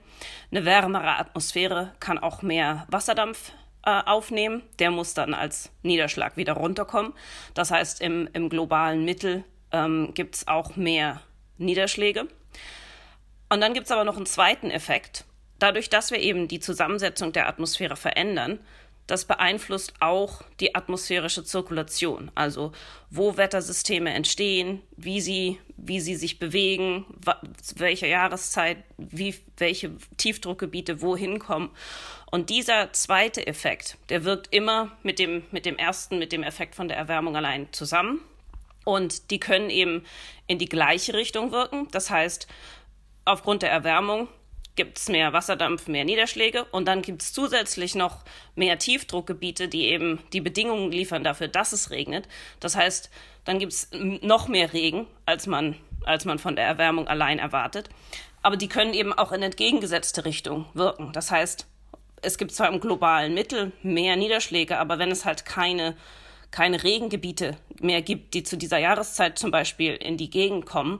Eine 0.52 0.66
wärmere 0.66 1.18
Atmosphäre 1.18 1.94
kann 2.00 2.20
auch 2.20 2.42
mehr 2.42 2.86
Wasserdampf 2.90 3.54
äh, 3.86 3.90
aufnehmen. 4.06 4.62
Der 4.80 4.92
muss 4.92 5.14
dann 5.14 5.34
als 5.34 5.72
Niederschlag 5.84 6.38
wieder 6.38 6.54
runterkommen. 6.54 7.14
Das 7.54 7.72
heißt, 7.72 8.02
im, 8.02 8.30
im 8.34 8.50
globalen 8.50 9.06
Mittel 9.06 9.46
ähm, 9.72 10.14
gibt 10.14 10.36
es 10.36 10.48
auch 10.48 10.76
mehr 10.76 11.22
Niederschläge. 11.58 12.28
Und 13.50 13.62
dann 13.62 13.74
gibt 13.74 13.86
es 13.86 13.92
aber 13.92 14.04
noch 14.04 14.18
einen 14.18 14.26
zweiten 14.26 14.72
Effekt. 14.72 15.26
Dadurch, 15.60 15.90
dass 15.90 16.12
wir 16.12 16.20
eben 16.20 16.48
die 16.48 16.60
Zusammensetzung 16.60 17.34
der 17.34 17.48
Atmosphäre 17.48 17.96
verändern, 17.96 18.60
das 19.08 19.26
beeinflusst 19.26 19.94
auch 20.00 20.42
die 20.62 20.74
atmosphärische 20.74 21.44
Zirkulation, 21.44 22.32
also 22.34 22.72
wo 23.10 23.36
Wettersysteme 23.36 24.14
entstehen, 24.14 24.82
wie 24.96 25.20
sie, 25.20 25.60
wie 25.76 26.00
sie 26.00 26.16
sich 26.16 26.40
bewegen, 26.40 27.06
welche 27.76 28.08
Jahreszeit, 28.08 28.78
wie, 28.98 29.36
welche 29.58 29.92
Tiefdruckgebiete 30.16 31.02
wohin 31.02 31.40
kommen. 31.40 31.72
Und 32.32 32.50
dieser 32.50 32.94
zweite 32.94 33.46
Effekt, 33.46 33.98
der 34.08 34.24
wirkt 34.24 34.54
immer 34.56 34.94
mit 35.04 35.20
dem, 35.20 35.44
mit 35.52 35.66
dem 35.66 35.78
ersten, 35.78 36.18
mit 36.18 36.32
dem 36.32 36.44
Effekt 36.44 36.76
von 36.76 36.88
der 36.88 36.96
Erwärmung 36.96 37.36
allein 37.36 37.68
zusammen. 37.74 38.22
Und 38.86 39.32
die 39.32 39.40
können 39.40 39.70
eben 39.70 40.06
in 40.48 40.58
die 40.58 40.70
gleiche 40.70 41.14
Richtung 41.14 41.52
wirken. 41.52 41.88
Das 41.92 42.10
heißt, 42.10 42.48
aufgrund 43.26 43.62
der 43.62 43.72
Erwärmung 43.72 44.28
gibt 44.76 44.98
es 44.98 45.10
mehr 45.10 45.34
Wasserdampf, 45.34 45.88
mehr 45.88 46.06
Niederschläge 46.06 46.64
und 46.66 46.88
dann 46.88 47.02
gibt 47.02 47.22
es 47.22 47.34
zusätzlich 47.34 47.94
noch 47.94 48.24
mehr 48.56 48.80
Tiefdruckgebiete, 48.80 49.68
die 49.68 49.88
eben 49.88 50.20
die 50.34 50.42
Bedingungen 50.42 50.92
liefern 50.92 51.24
dafür, 51.24 51.48
dass 51.48 51.74
es 51.74 51.92
regnet. 51.92 52.28
Das 52.60 52.76
heißt, 52.76 53.10
dann 53.44 53.60
gibt 53.60 53.74
es 53.74 53.90
noch 53.92 54.48
mehr 54.48 54.72
Regen, 54.74 55.08
als 55.26 55.46
man, 55.46 55.76
als 56.06 56.26
man 56.26 56.40
von 56.40 56.56
der 56.56 56.66
Erwärmung 56.66 57.08
allein 57.08 57.38
erwartet. 57.38 57.90
Aber 58.42 58.58
die 58.58 58.70
können 58.70 58.94
eben 58.94 59.14
auch 59.14 59.32
in 59.32 59.44
entgegengesetzte 59.44 60.26
Richtung 60.26 60.66
wirken. 60.74 61.12
Das 61.14 61.32
heißt, 61.32 61.68
es 62.22 62.38
gibt 62.38 62.52
zwar 62.52 62.70
im 62.70 62.80
globalen 62.80 63.34
Mittel 63.34 63.72
mehr 63.84 64.16
Niederschläge, 64.16 64.78
aber 64.78 65.00
wenn 65.00 65.12
es 65.12 65.26
halt 65.26 65.46
keine 65.46 65.96
keine 66.52 66.84
Regengebiete 66.84 67.58
mehr 67.80 68.02
gibt, 68.02 68.34
die 68.34 68.44
zu 68.44 68.58
dieser 68.58 68.78
Jahreszeit 68.78 69.40
zum 69.40 69.52
Beispiel 69.52 69.96
in 69.96 70.18
die 70.18 70.30
Gegend 70.30 70.66
kommen, 70.66 71.00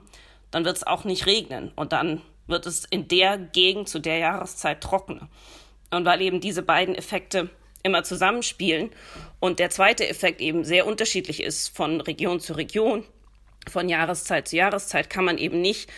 dann 0.50 0.64
wird 0.64 0.76
es 0.76 0.86
auch 0.86 1.04
nicht 1.04 1.26
regnen 1.26 1.72
und 1.76 1.92
dann 1.92 2.22
wird 2.46 2.66
es 2.66 2.84
in 2.84 3.08
der 3.08 3.38
Gegend 3.38 3.88
zu 3.88 3.98
der 3.98 4.18
Jahreszeit 4.18 4.80
trockener. 4.80 5.28
Und 5.90 6.04
weil 6.04 6.22
eben 6.22 6.40
diese 6.40 6.62
beiden 6.62 6.94
Effekte 6.94 7.50
immer 7.82 8.02
zusammenspielen 8.02 8.90
und 9.40 9.58
der 9.58 9.70
zweite 9.70 10.08
Effekt 10.08 10.40
eben 10.40 10.64
sehr 10.64 10.86
unterschiedlich 10.86 11.42
ist 11.42 11.74
von 11.74 12.00
Region 12.00 12.40
zu 12.40 12.54
Region, 12.54 13.04
von 13.70 13.88
Jahreszeit 13.88 14.48
zu 14.48 14.56
Jahreszeit, 14.56 15.10
kann 15.10 15.24
man 15.24 15.38
eben 15.38 15.60
nicht 15.60 15.90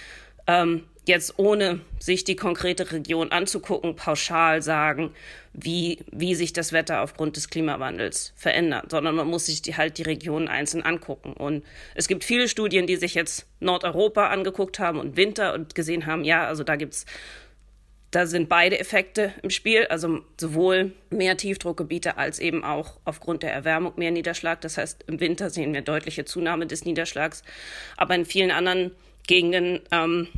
ähm, 0.47 0.85
jetzt 1.07 1.39
ohne 1.39 1.81
sich 1.99 2.25
die 2.25 2.37
konkrete 2.37 2.91
Region 2.91 3.31
anzugucken, 3.31 3.97
pauschal 3.97 4.63
sagen, 4.63 5.15
wie, 5.53 5.99
wie 6.11 6.35
sich 6.35 6.53
das 6.53 6.73
Wetter 6.73 7.03
aufgrund 7.03 7.37
des 7.37 7.51
Klimawandels 7.51 8.33
verändert, 8.37 8.91
sondern 8.91 9.15
man 9.15 9.29
muss 9.29 9.47
sich 9.47 9.63
die, 9.63 9.77
halt 9.77 9.99
die 9.99 10.03
Regionen 10.03 10.49
einzeln 10.49 10.83
angucken. 10.83 11.35
Und 11.35 11.65
es 11.95 12.09
gibt 12.09 12.25
viele 12.25 12.49
Studien, 12.49 12.87
die 12.87 12.97
sich 12.97 13.15
jetzt 13.15 13.47
Nordeuropa 13.61 14.29
angeguckt 14.29 14.79
haben 14.79 14.99
und 14.99 15.17
Winter 15.17 15.55
und 15.55 15.75
gesehen 15.75 16.07
haben, 16.07 16.25
ja, 16.25 16.47
also 16.47 16.65
da 16.65 16.77
gibt's 16.77 17.07
da 18.15 18.27
sind 18.27 18.49
beide 18.49 18.79
Effekte 18.79 19.33
im 19.43 19.51
Spiel, 19.51 19.87
also 19.87 20.21
sowohl 20.41 20.93
mehr 21.11 21.37
Tiefdruckgebiete 21.37 22.17
als 22.17 22.39
eben 22.39 22.63
auch 22.63 23.01
aufgrund 23.05 23.43
der 23.43 23.53
Erwärmung 23.53 23.95
mehr 23.97 24.13
Niederschlag. 24.13 24.61
Das 24.61 24.79
heißt, 24.79 25.05
im 25.09 25.19
Winter 25.19 25.51
sehen 25.51 25.75
wir 25.75 25.83
deutliche 25.83 26.25
Zunahme 26.25 26.69
des 26.69 26.85
Niederschlags. 26.85 27.43
Aber 27.97 28.15
in 28.15 28.25
vielen 28.25 28.53
anderen 28.53 28.93
Gegenden 29.27 29.81
ähm, 29.91 30.29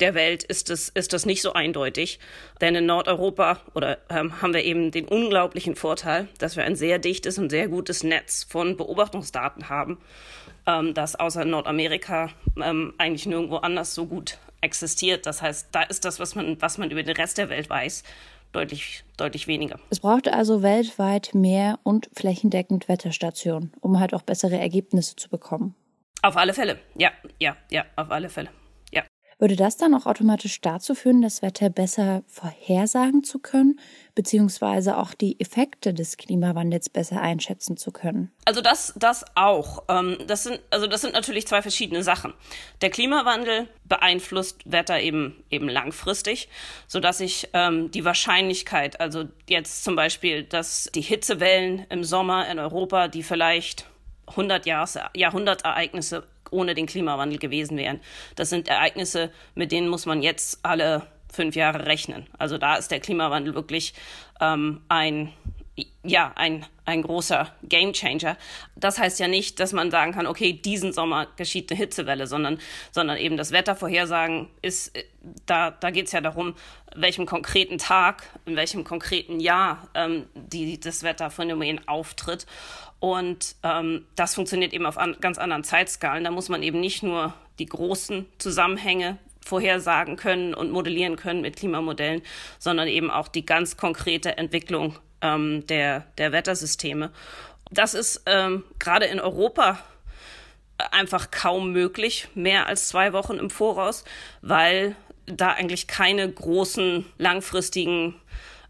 der 0.00 0.14
Welt 0.14 0.42
ist 0.42 0.70
es, 0.70 0.88
ist 0.88 1.12
das 1.12 1.26
nicht 1.26 1.42
so 1.42 1.52
eindeutig. 1.52 2.18
Denn 2.60 2.74
in 2.74 2.86
Nordeuropa 2.86 3.60
oder 3.74 3.98
ähm, 4.10 4.40
haben 4.42 4.54
wir 4.54 4.64
eben 4.64 4.90
den 4.90 5.06
unglaublichen 5.06 5.76
Vorteil, 5.76 6.28
dass 6.38 6.56
wir 6.56 6.64
ein 6.64 6.76
sehr 6.76 6.98
dichtes 6.98 7.38
und 7.38 7.50
sehr 7.50 7.68
gutes 7.68 8.02
Netz 8.02 8.44
von 8.44 8.76
Beobachtungsdaten 8.76 9.68
haben, 9.68 9.98
ähm, 10.66 10.94
das 10.94 11.16
außer 11.16 11.44
Nordamerika 11.44 12.30
ähm, 12.62 12.94
eigentlich 12.98 13.26
nirgendwo 13.26 13.56
anders 13.56 13.94
so 13.94 14.06
gut 14.06 14.38
existiert. 14.60 15.26
Das 15.26 15.42
heißt, 15.42 15.68
da 15.72 15.82
ist 15.82 16.04
das, 16.04 16.18
was 16.18 16.34
man, 16.34 16.60
was 16.60 16.78
man 16.78 16.90
über 16.90 17.02
den 17.02 17.16
Rest 17.16 17.38
der 17.38 17.48
Welt 17.48 17.70
weiß, 17.70 18.02
deutlich, 18.52 19.04
deutlich 19.16 19.46
weniger. 19.46 19.78
Es 19.90 20.00
braucht 20.00 20.28
also 20.28 20.62
weltweit 20.62 21.34
mehr 21.34 21.78
und 21.82 22.08
flächendeckend 22.14 22.88
Wetterstationen, 22.88 23.72
um 23.80 24.00
halt 24.00 24.14
auch 24.14 24.22
bessere 24.22 24.58
Ergebnisse 24.58 25.16
zu 25.16 25.28
bekommen. 25.28 25.74
Auf 26.22 26.36
alle 26.36 26.54
Fälle, 26.54 26.78
ja, 26.96 27.10
ja, 27.38 27.56
ja, 27.70 27.84
auf 27.96 28.10
alle 28.10 28.30
Fälle. 28.30 28.48
Würde 29.44 29.56
das 29.56 29.76
dann 29.76 29.92
auch 29.92 30.06
automatisch 30.06 30.62
dazu 30.62 30.94
führen, 30.94 31.20
das 31.20 31.42
Wetter 31.42 31.68
besser 31.68 32.22
vorhersagen 32.28 33.24
zu 33.24 33.38
können, 33.38 33.78
beziehungsweise 34.14 34.96
auch 34.96 35.12
die 35.12 35.38
Effekte 35.38 35.92
des 35.92 36.16
Klimawandels 36.16 36.88
besser 36.88 37.20
einschätzen 37.20 37.76
zu 37.76 37.92
können? 37.92 38.32
Also 38.46 38.62
das, 38.62 38.94
das 38.96 39.22
auch. 39.34 39.82
Ähm, 39.90 40.16
das 40.26 40.44
sind, 40.44 40.60
also 40.70 40.86
das 40.86 41.02
sind 41.02 41.12
natürlich 41.12 41.46
zwei 41.46 41.60
verschiedene 41.60 42.02
Sachen. 42.02 42.32
Der 42.80 42.88
Klimawandel 42.88 43.68
beeinflusst 43.84 44.62
Wetter 44.64 44.98
eben, 44.98 45.44
eben 45.50 45.68
langfristig, 45.68 46.48
sodass 46.86 47.20
ich 47.20 47.50
ähm, 47.52 47.90
die 47.90 48.06
Wahrscheinlichkeit, 48.06 48.98
also 48.98 49.24
jetzt 49.46 49.84
zum 49.84 49.94
Beispiel, 49.94 50.44
dass 50.44 50.88
die 50.94 51.02
Hitzewellen 51.02 51.84
im 51.90 52.02
Sommer 52.02 52.48
in 52.48 52.58
Europa, 52.58 53.08
die 53.08 53.22
vielleicht 53.22 53.84
100 54.26 54.64
Jahres, 54.64 54.98
Jahrhundertereignisse 55.14 56.26
ohne 56.54 56.74
den 56.74 56.86
Klimawandel 56.86 57.38
gewesen 57.38 57.76
wären. 57.76 58.00
Das 58.36 58.48
sind 58.48 58.68
Ereignisse, 58.68 59.30
mit 59.54 59.72
denen 59.72 59.88
muss 59.88 60.06
man 60.06 60.22
jetzt 60.22 60.60
alle 60.62 61.06
fünf 61.32 61.56
Jahre 61.56 61.86
rechnen. 61.86 62.26
Also 62.38 62.58
da 62.58 62.76
ist 62.76 62.90
der 62.90 63.00
Klimawandel 63.00 63.54
wirklich 63.54 63.92
ähm, 64.40 64.80
ein 64.88 65.32
ja, 66.04 66.32
ein, 66.36 66.64
ein 66.84 67.02
großer 67.02 67.50
Gamechanger. 67.64 68.36
Das 68.76 68.98
heißt 68.98 69.18
ja 69.18 69.26
nicht, 69.26 69.58
dass 69.58 69.72
man 69.72 69.90
sagen 69.90 70.12
kann, 70.12 70.26
okay, 70.26 70.52
diesen 70.52 70.92
Sommer 70.92 71.26
geschieht 71.36 71.70
eine 71.70 71.78
Hitzewelle, 71.78 72.26
sondern, 72.26 72.60
sondern 72.92 73.16
eben 73.16 73.36
das 73.36 73.50
Wettervorhersagen 73.50 74.48
ist, 74.62 74.96
da, 75.46 75.72
da 75.72 75.90
geht 75.90 76.06
es 76.06 76.12
ja 76.12 76.20
darum, 76.20 76.54
welchem 76.94 77.26
konkreten 77.26 77.78
Tag, 77.78 78.22
in 78.46 78.54
welchem 78.54 78.84
konkreten 78.84 79.40
Jahr 79.40 79.88
ähm, 79.94 80.26
die, 80.34 80.78
das 80.78 81.02
Wetterphänomen 81.02 81.88
auftritt. 81.88 82.46
Und 83.04 83.56
ähm, 83.62 84.06
das 84.16 84.34
funktioniert 84.34 84.72
eben 84.72 84.86
auf 84.86 84.96
an, 84.96 85.14
ganz 85.20 85.36
anderen 85.36 85.62
Zeitskalen. 85.62 86.24
Da 86.24 86.30
muss 86.30 86.48
man 86.48 86.62
eben 86.62 86.80
nicht 86.80 87.02
nur 87.02 87.34
die 87.58 87.66
großen 87.66 88.24
Zusammenhänge 88.38 89.18
vorhersagen 89.44 90.16
können 90.16 90.54
und 90.54 90.70
modellieren 90.70 91.16
können 91.16 91.42
mit 91.42 91.56
Klimamodellen, 91.56 92.22
sondern 92.58 92.88
eben 92.88 93.10
auch 93.10 93.28
die 93.28 93.44
ganz 93.44 93.76
konkrete 93.76 94.38
Entwicklung 94.38 94.98
ähm, 95.20 95.66
der, 95.66 96.06
der 96.16 96.32
Wettersysteme. 96.32 97.10
Das 97.70 97.92
ist 97.92 98.22
ähm, 98.24 98.64
gerade 98.78 99.04
in 99.04 99.20
Europa 99.20 99.80
einfach 100.90 101.30
kaum 101.30 101.72
möglich, 101.72 102.28
mehr 102.34 102.68
als 102.68 102.88
zwei 102.88 103.12
Wochen 103.12 103.34
im 103.34 103.50
Voraus, 103.50 104.06
weil 104.40 104.96
da 105.26 105.50
eigentlich 105.50 105.88
keine 105.88 106.26
großen 106.26 107.04
langfristigen 107.18 108.14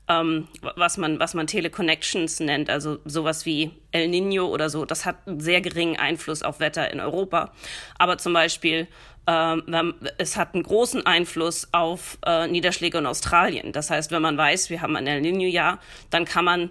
ähm, 0.09 0.49
was 0.77 0.99
man, 0.99 1.19
was 1.19 1.35
man 1.35 1.47
Teleconnections 1.47 2.41
nennt, 2.41 2.69
also 2.69 2.99
sowas 3.05 3.47
wie 3.47 3.71
El 3.91 4.09
Nino 4.09 4.47
oder 4.47 4.69
so, 4.69 4.85
das 4.85 5.07
hat 5.07 5.27
einen 5.27 5.41
sehr 5.41 5.61
geringen 5.61 5.97
Einfluss 5.97 6.43
auf 6.43 6.61
Wetter 6.61 6.93
in 6.93 7.01
Europa. 7.01 7.53
Aber 7.99 8.19
zum 8.19 8.33
Beispiel, 8.35 8.87
ähm, 9.27 9.95
es 10.19 10.37
hat 10.37 10.55
einen 10.55 10.63
großen 10.63 11.07
Einfluss 11.07 11.69
auf 11.73 12.19
äh, 12.27 12.47
Niederschläge 12.47 12.99
in 12.99 13.07
Australien. 13.07 13.73
Das 13.73 13.91
heißt, 13.91 14.11
wenn 14.11 14.21
man 14.21 14.37
weiß, 14.37 14.69
wir 14.69 14.83
haben 14.83 14.97
ein 14.97 15.07
El 15.07 15.23
Nino-Jahr, 15.23 15.79
dann 16.11 16.25
kann 16.27 16.45
man 16.45 16.71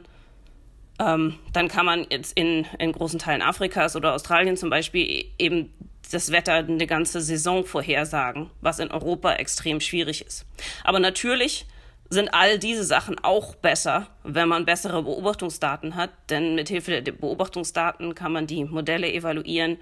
ähm, 1.00 1.40
dann 1.54 1.70
kann 1.70 1.88
man 1.88 2.06
jetzt 2.12 2.38
in, 2.38 2.68
in 2.78 2.92
großen 2.92 3.18
Teilen 3.18 3.42
Afrikas 3.42 3.96
oder 3.96 4.14
Australien 4.14 4.58
zum 4.58 4.70
Beispiel 4.70 5.26
eben 5.40 5.74
das 6.12 6.32
Wetter 6.32 6.54
eine 6.54 6.86
ganze 6.86 7.22
Saison 7.22 7.66
vorhersagen, 7.66 8.52
was 8.62 8.78
in 8.78 8.92
Europa 8.92 9.34
extrem 9.34 9.80
schwierig 9.80 10.24
ist. 10.24 10.46
Aber 10.84 11.00
natürlich 11.00 11.66
sind 12.10 12.34
all 12.34 12.60
diese 12.60 12.84
Sachen 12.84 13.18
auch 13.24 13.56
besser, 13.56 14.08
wenn 14.24 14.48
man 14.48 14.66
bessere 14.66 15.04
Beobachtungsdaten 15.04 15.96
hat. 15.96 16.12
Denn 16.30 16.56
mit 16.56 16.70
Hilfe 16.70 17.02
der 17.02 17.12
Beobachtungsdaten 17.12 18.16
kann 18.16 18.32
man 18.32 18.48
die 18.48 18.66
Modelle 18.66 19.12
evaluieren 19.12 19.78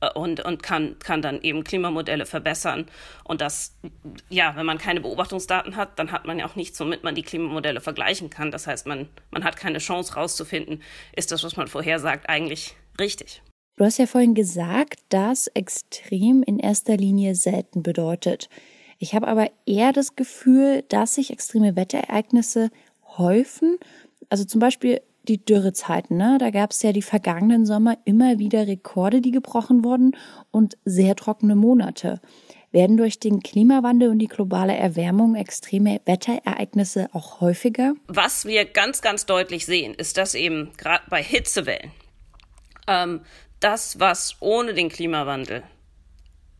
äh, 0.00 0.10
und, 0.14 0.40
und 0.44 0.62
kann, 0.62 0.98
kann 0.98 1.22
dann 1.22 1.42
eben 1.42 1.64
Klimamodelle 1.64 2.26
verbessern. 2.26 2.86
Und 3.24 3.40
das, 3.40 3.76
ja, 4.28 4.56
wenn 4.56 4.66
man 4.66 4.78
keine 4.78 5.00
Beobachtungsdaten 5.00 5.76
hat, 5.76 5.98
dann 5.98 6.12
hat 6.12 6.26
man 6.26 6.38
ja 6.38 6.46
auch 6.46 6.56
nichts, 6.56 6.78
womit 6.80 7.04
man 7.04 7.14
die 7.14 7.22
Klimamodelle 7.22 7.80
vergleichen 7.80 8.30
kann. 8.30 8.50
Das 8.50 8.66
heißt, 8.66 8.86
man, 8.86 9.08
man 9.30 9.44
hat 9.44 9.56
keine 9.56 9.78
Chance 9.78 10.14
rauszufinden, 10.14 10.82
ist 11.14 11.32
das, 11.32 11.44
was 11.44 11.56
man 11.56 11.68
vorhersagt, 11.68 12.28
eigentlich 12.28 12.76
richtig. 12.98 13.42
Du 13.76 13.84
hast 13.84 13.98
ja 13.98 14.06
vorhin 14.06 14.34
gesagt, 14.34 15.00
dass 15.08 15.46
extrem 15.48 16.42
in 16.42 16.58
erster 16.58 16.96
Linie 16.96 17.36
selten 17.36 17.84
bedeutet. 17.84 18.48
Ich 18.98 19.14
habe 19.14 19.28
aber 19.28 19.50
eher 19.64 19.92
das 19.92 20.16
Gefühl, 20.16 20.82
dass 20.88 21.14
sich 21.14 21.30
extreme 21.30 21.76
Wetterereignisse 21.76 22.70
häufen. 23.16 23.78
Also 24.28 24.44
zum 24.44 24.60
Beispiel 24.60 25.00
die 25.28 25.44
Dürrezeiten. 25.44 26.16
Ne? 26.16 26.38
Da 26.40 26.50
gab 26.50 26.72
es 26.72 26.82
ja 26.82 26.92
die 26.92 27.02
vergangenen 27.02 27.66
Sommer 27.66 27.98
immer 28.04 28.38
wieder 28.38 28.66
Rekorde, 28.66 29.20
die 29.20 29.30
gebrochen 29.30 29.84
wurden 29.84 30.16
und 30.50 30.78
sehr 30.84 31.14
trockene 31.16 31.54
Monate. 31.54 32.20
Werden 32.70 32.96
durch 32.96 33.18
den 33.18 33.40
Klimawandel 33.40 34.10
und 34.10 34.18
die 34.18 34.26
globale 34.26 34.76
Erwärmung 34.76 35.34
extreme 35.36 36.00
Wetterereignisse 36.04 37.08
auch 37.12 37.40
häufiger? 37.40 37.94
Was 38.08 38.44
wir 38.44 38.64
ganz, 38.64 39.00
ganz 39.00 39.26
deutlich 39.26 39.64
sehen, 39.64 39.94
ist, 39.94 40.16
dass 40.18 40.34
eben 40.34 40.72
gerade 40.76 41.04
bei 41.08 41.22
Hitzewellen 41.22 41.92
ähm, 42.86 43.20
das, 43.60 44.00
was 44.00 44.36
ohne 44.40 44.74
den 44.74 44.88
Klimawandel 44.88 45.62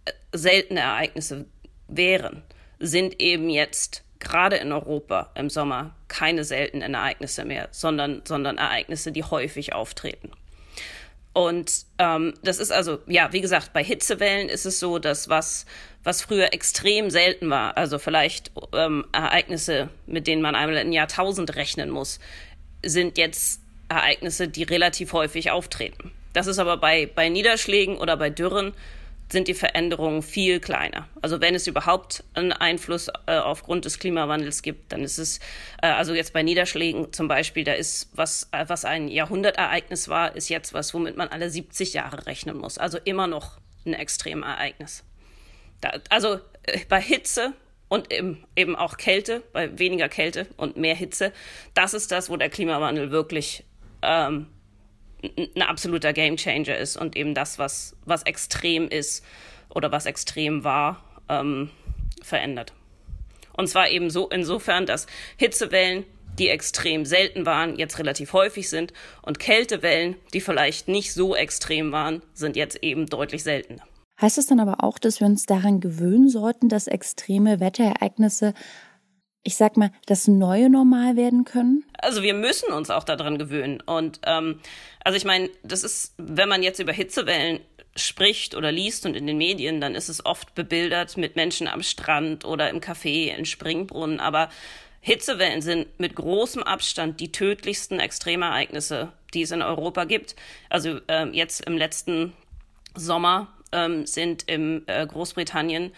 äh, 0.05 0.13
seltene 0.33 0.81
Ereignisse 0.81 1.47
wären, 1.89 2.43
sind 2.79 3.21
eben 3.21 3.51
jetzt 3.51 4.03
gerade 4.21 4.57
in 4.57 4.73
Europa 4.73 5.31
im 5.35 5.51
Sommer 5.51 5.95
keine 6.09 6.45
seltenen 6.45 6.95
Ereignisse 6.95 7.45
mehr, 7.45 7.69
sondern, 7.71 8.23
sondern 8.25 8.59
Ereignisse, 8.59 9.13
die 9.13 9.25
häufig 9.25 9.73
auftreten. 9.73 10.31
Und 11.33 11.85
ähm, 11.99 12.35
das 12.43 12.59
ist 12.59 12.73
also, 12.73 12.99
ja, 13.07 13.33
wie 13.33 13.41
gesagt, 13.41 13.73
bei 13.73 13.85
Hitzewellen 13.85 14.49
ist 14.49 14.67
es 14.67 14.81
so, 14.81 14.99
dass 14.99 15.29
was, 15.29 15.67
was 16.03 16.23
früher 16.23 16.53
extrem 16.53 17.11
selten 17.11 17.49
war, 17.49 17.77
also 17.77 17.99
vielleicht 17.99 18.51
ähm, 18.73 19.05
Ereignisse, 19.13 19.89
mit 20.07 20.27
denen 20.27 20.43
man 20.43 20.57
einmal 20.57 20.79
ein 20.79 20.93
Jahrtausend 20.93 21.55
rechnen 21.55 21.91
muss, 21.91 22.19
sind 22.85 23.19
jetzt 23.19 23.61
Ereignisse, 23.89 24.49
die 24.49 24.65
relativ 24.65 25.13
häufig 25.13 25.51
auftreten. 25.51 26.11
Das 26.33 26.47
ist 26.47 26.59
aber 26.59 26.77
bei, 26.77 27.07
bei 27.07 27.29
Niederschlägen 27.29 27.99
oder 27.99 28.17
bei 28.17 28.31
Dürren 28.31 28.73
sind 29.31 29.49
die 29.49 29.55
Veränderungen 29.55 30.23
viel 30.23 30.59
kleiner. 30.59 31.09
Also 31.21 31.41
wenn 31.41 31.55
es 31.55 31.67
überhaupt 31.67 32.25
einen 32.35 32.53
Einfluss 32.53 33.09
äh, 33.27 33.37
aufgrund 33.37 33.85
des 33.85 33.99
Klimawandels 33.99 34.63
gibt, 34.63 34.93
dann 34.93 35.03
ist 35.03 35.19
es, 35.19 35.39
äh, 35.83 35.89
also 35.89 36.15
jetzt 36.15 36.33
bei 36.33 36.43
Niederschlägen 36.43 37.13
zum 37.13 37.29
Beispiel, 37.29 37.65
da 37.65 37.73
ist 37.73 38.11
was, 38.15 38.49
äh, 38.53 38.65
was 38.69 38.85
ein 38.85 39.09
Jahrhundertereignis 39.09 40.09
war, 40.09 40.35
ist 40.35 40.49
jetzt 40.49 40.73
was, 40.73 40.95
womit 40.95 41.17
man 41.17 41.29
alle 41.29 41.51
70 41.51 41.93
Jahre 41.93 42.27
rechnen 42.27 42.57
muss. 42.57 42.79
Also 42.79 42.99
immer 43.05 43.27
noch 43.27 43.59
ein 43.85 43.93
Extremereignis. 43.93 45.05
Da, 45.81 45.93
also 46.09 46.41
äh, 46.63 46.81
bei 46.89 47.01
Hitze 47.01 47.53
und 47.89 48.13
eben, 48.13 48.45
eben 48.57 48.77
auch 48.77 48.97
Kälte, 48.97 49.43
bei 49.53 49.79
weniger 49.79 50.09
Kälte 50.09 50.47
und 50.57 50.77
mehr 50.77 50.95
Hitze, 50.95 51.33
das 51.75 51.93
ist 51.93 52.13
das, 52.13 52.31
wo 52.31 52.37
der 52.37 52.49
Klimawandel 52.49 53.11
wirklich 53.11 53.65
ähm, 54.03 54.47
ein 55.23 55.63
absoluter 55.63 56.13
Gamechanger 56.13 56.77
ist 56.77 56.97
und 56.97 57.17
eben 57.17 57.35
das, 57.35 57.59
was, 57.59 57.97
was 58.05 58.23
extrem 58.23 58.89
ist 58.89 59.25
oder 59.69 59.91
was 59.91 60.07
extrem 60.07 60.65
war, 60.65 61.03
ähm, 61.29 61.71
verändert. 62.23 62.73
Und 63.53 63.69
zwar 63.69 63.91
eben 63.91 64.11
so 64.11 64.29
insofern, 64.29 64.87
dass 64.87 65.07
Hitzewellen 65.37 66.05
die 66.39 66.49
extrem 66.49 67.05
selten 67.05 67.47
waren, 67.47 67.77
jetzt 67.77 67.99
relativ 67.99 68.33
häufig 68.33 68.69
sind 68.69 68.93
und 69.23 69.39
Kältewellen, 69.39 70.17
die 70.33 70.41
vielleicht 70.41 70.87
nicht 70.89 71.13
so 71.13 71.35
extrem 71.35 71.91
waren, 71.91 72.23
sind 72.33 72.57
jetzt 72.57 72.83
eben 72.83 73.07
deutlich 73.07 73.43
seltener. 73.43 73.83
Heißt 74.21 74.39
es 74.39 74.47
dann 74.47 74.61
aber 74.61 74.83
auch, 74.83 74.99
dass 74.99 75.21
wir 75.21 75.27
uns 75.27 75.47
daran 75.47 75.81
gewöhnen 75.81 76.29
sollten, 76.29 76.69
dass 76.69 76.89
extreme 76.89 77.61
Wetterereignisse 77.61 78.55
ich 79.43 79.57
sag 79.57 79.77
mal, 79.77 79.91
das 80.07 80.29
neue 80.29 80.69
Normal 80.69 81.17
werden 81.17 81.45
können? 81.45 81.85
Also 81.99 82.23
wir 82.23 82.35
müssen 82.35 82.73
uns 82.73 82.91
auch 82.91 83.05
daran 83.05 83.39
gewöhnen. 83.39 83.81
Und 83.81 84.21
ähm, 84.25 84.61
also 85.05 85.17
ich 85.17 85.25
meine, 85.25 85.51
das 85.63 85.85
ist, 85.85 86.15
wenn 86.19 86.49
man 86.49 86.63
jetzt 86.63 86.81
über 86.81 86.93
Hitzewellen 86.93 87.61
spricht 87.97 88.55
oder 88.55 88.71
liest 88.71 89.07
und 89.07 89.15
in 89.15 89.27
den 89.27 89.39
Medien, 89.39 89.81
dann 89.81 89.95
ist 89.95 90.09
es 90.09 90.25
oft 90.25 90.55
bebildert 90.55 91.17
mit 91.17 91.37
Menschen 91.37 91.67
am 91.67 91.83
Strand 91.83 92.45
oder 92.45 92.71
im 92.71 92.81
Café, 92.81 93.35
in 93.35 93.45
Springbrunnen. 93.45 94.21
Aber 94.21 94.51
Hitzewellen 95.01 95.63
sind 95.63 95.99
mit 95.99 96.15
großem 96.15 96.63
Abstand 96.63 97.21
die 97.21 97.33
tödlichsten 97.33 98.01
Extremereignisse, 98.01 99.13
die 99.35 99.43
es 99.43 99.51
in 99.51 99.63
Europa 99.63 100.05
gibt. 100.05 100.37
Also 100.69 101.01
ähm, 101.09 101.33
jetzt 101.33 101.65
im 101.67 101.77
letzten 101.77 102.33
Sommer 102.95 103.49
ähm, 103.73 104.07
sind 104.07 104.43
in 104.45 104.87
äh, 104.87 105.07
Großbritannien 105.07 105.93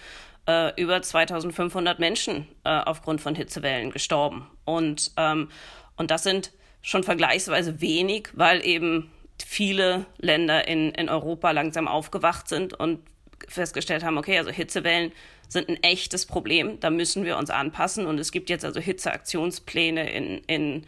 äh, 0.50 0.72
über 0.80 1.00
2500 1.00 2.00
Menschen 2.00 2.48
äh, 2.64 2.70
aufgrund 2.70 3.20
von 3.20 3.36
Hitzewellen 3.36 3.92
gestorben. 3.92 4.48
Und, 4.64 5.12
ähm, 5.16 5.48
und 5.96 6.10
das 6.10 6.24
sind 6.24 6.50
schon 6.82 7.04
vergleichsweise 7.04 7.80
wenig, 7.80 8.30
weil 8.32 8.64
eben 8.66 9.12
viele 9.44 10.06
Länder 10.18 10.66
in, 10.66 10.90
in 10.90 11.08
Europa 11.08 11.52
langsam 11.52 11.86
aufgewacht 11.86 12.48
sind 12.48 12.74
und 12.74 13.00
festgestellt 13.46 14.04
haben, 14.04 14.18
okay, 14.18 14.38
also 14.38 14.50
Hitzewellen 14.50 15.12
sind 15.48 15.68
ein 15.68 15.82
echtes 15.82 16.26
Problem, 16.26 16.78
da 16.80 16.90
müssen 16.90 17.24
wir 17.24 17.36
uns 17.36 17.50
anpassen. 17.50 18.06
Und 18.06 18.18
es 18.18 18.32
gibt 18.32 18.50
jetzt 18.50 18.64
also 18.64 18.80
Hitzeaktionspläne 18.80 20.10
in, 20.10 20.38
in, 20.46 20.86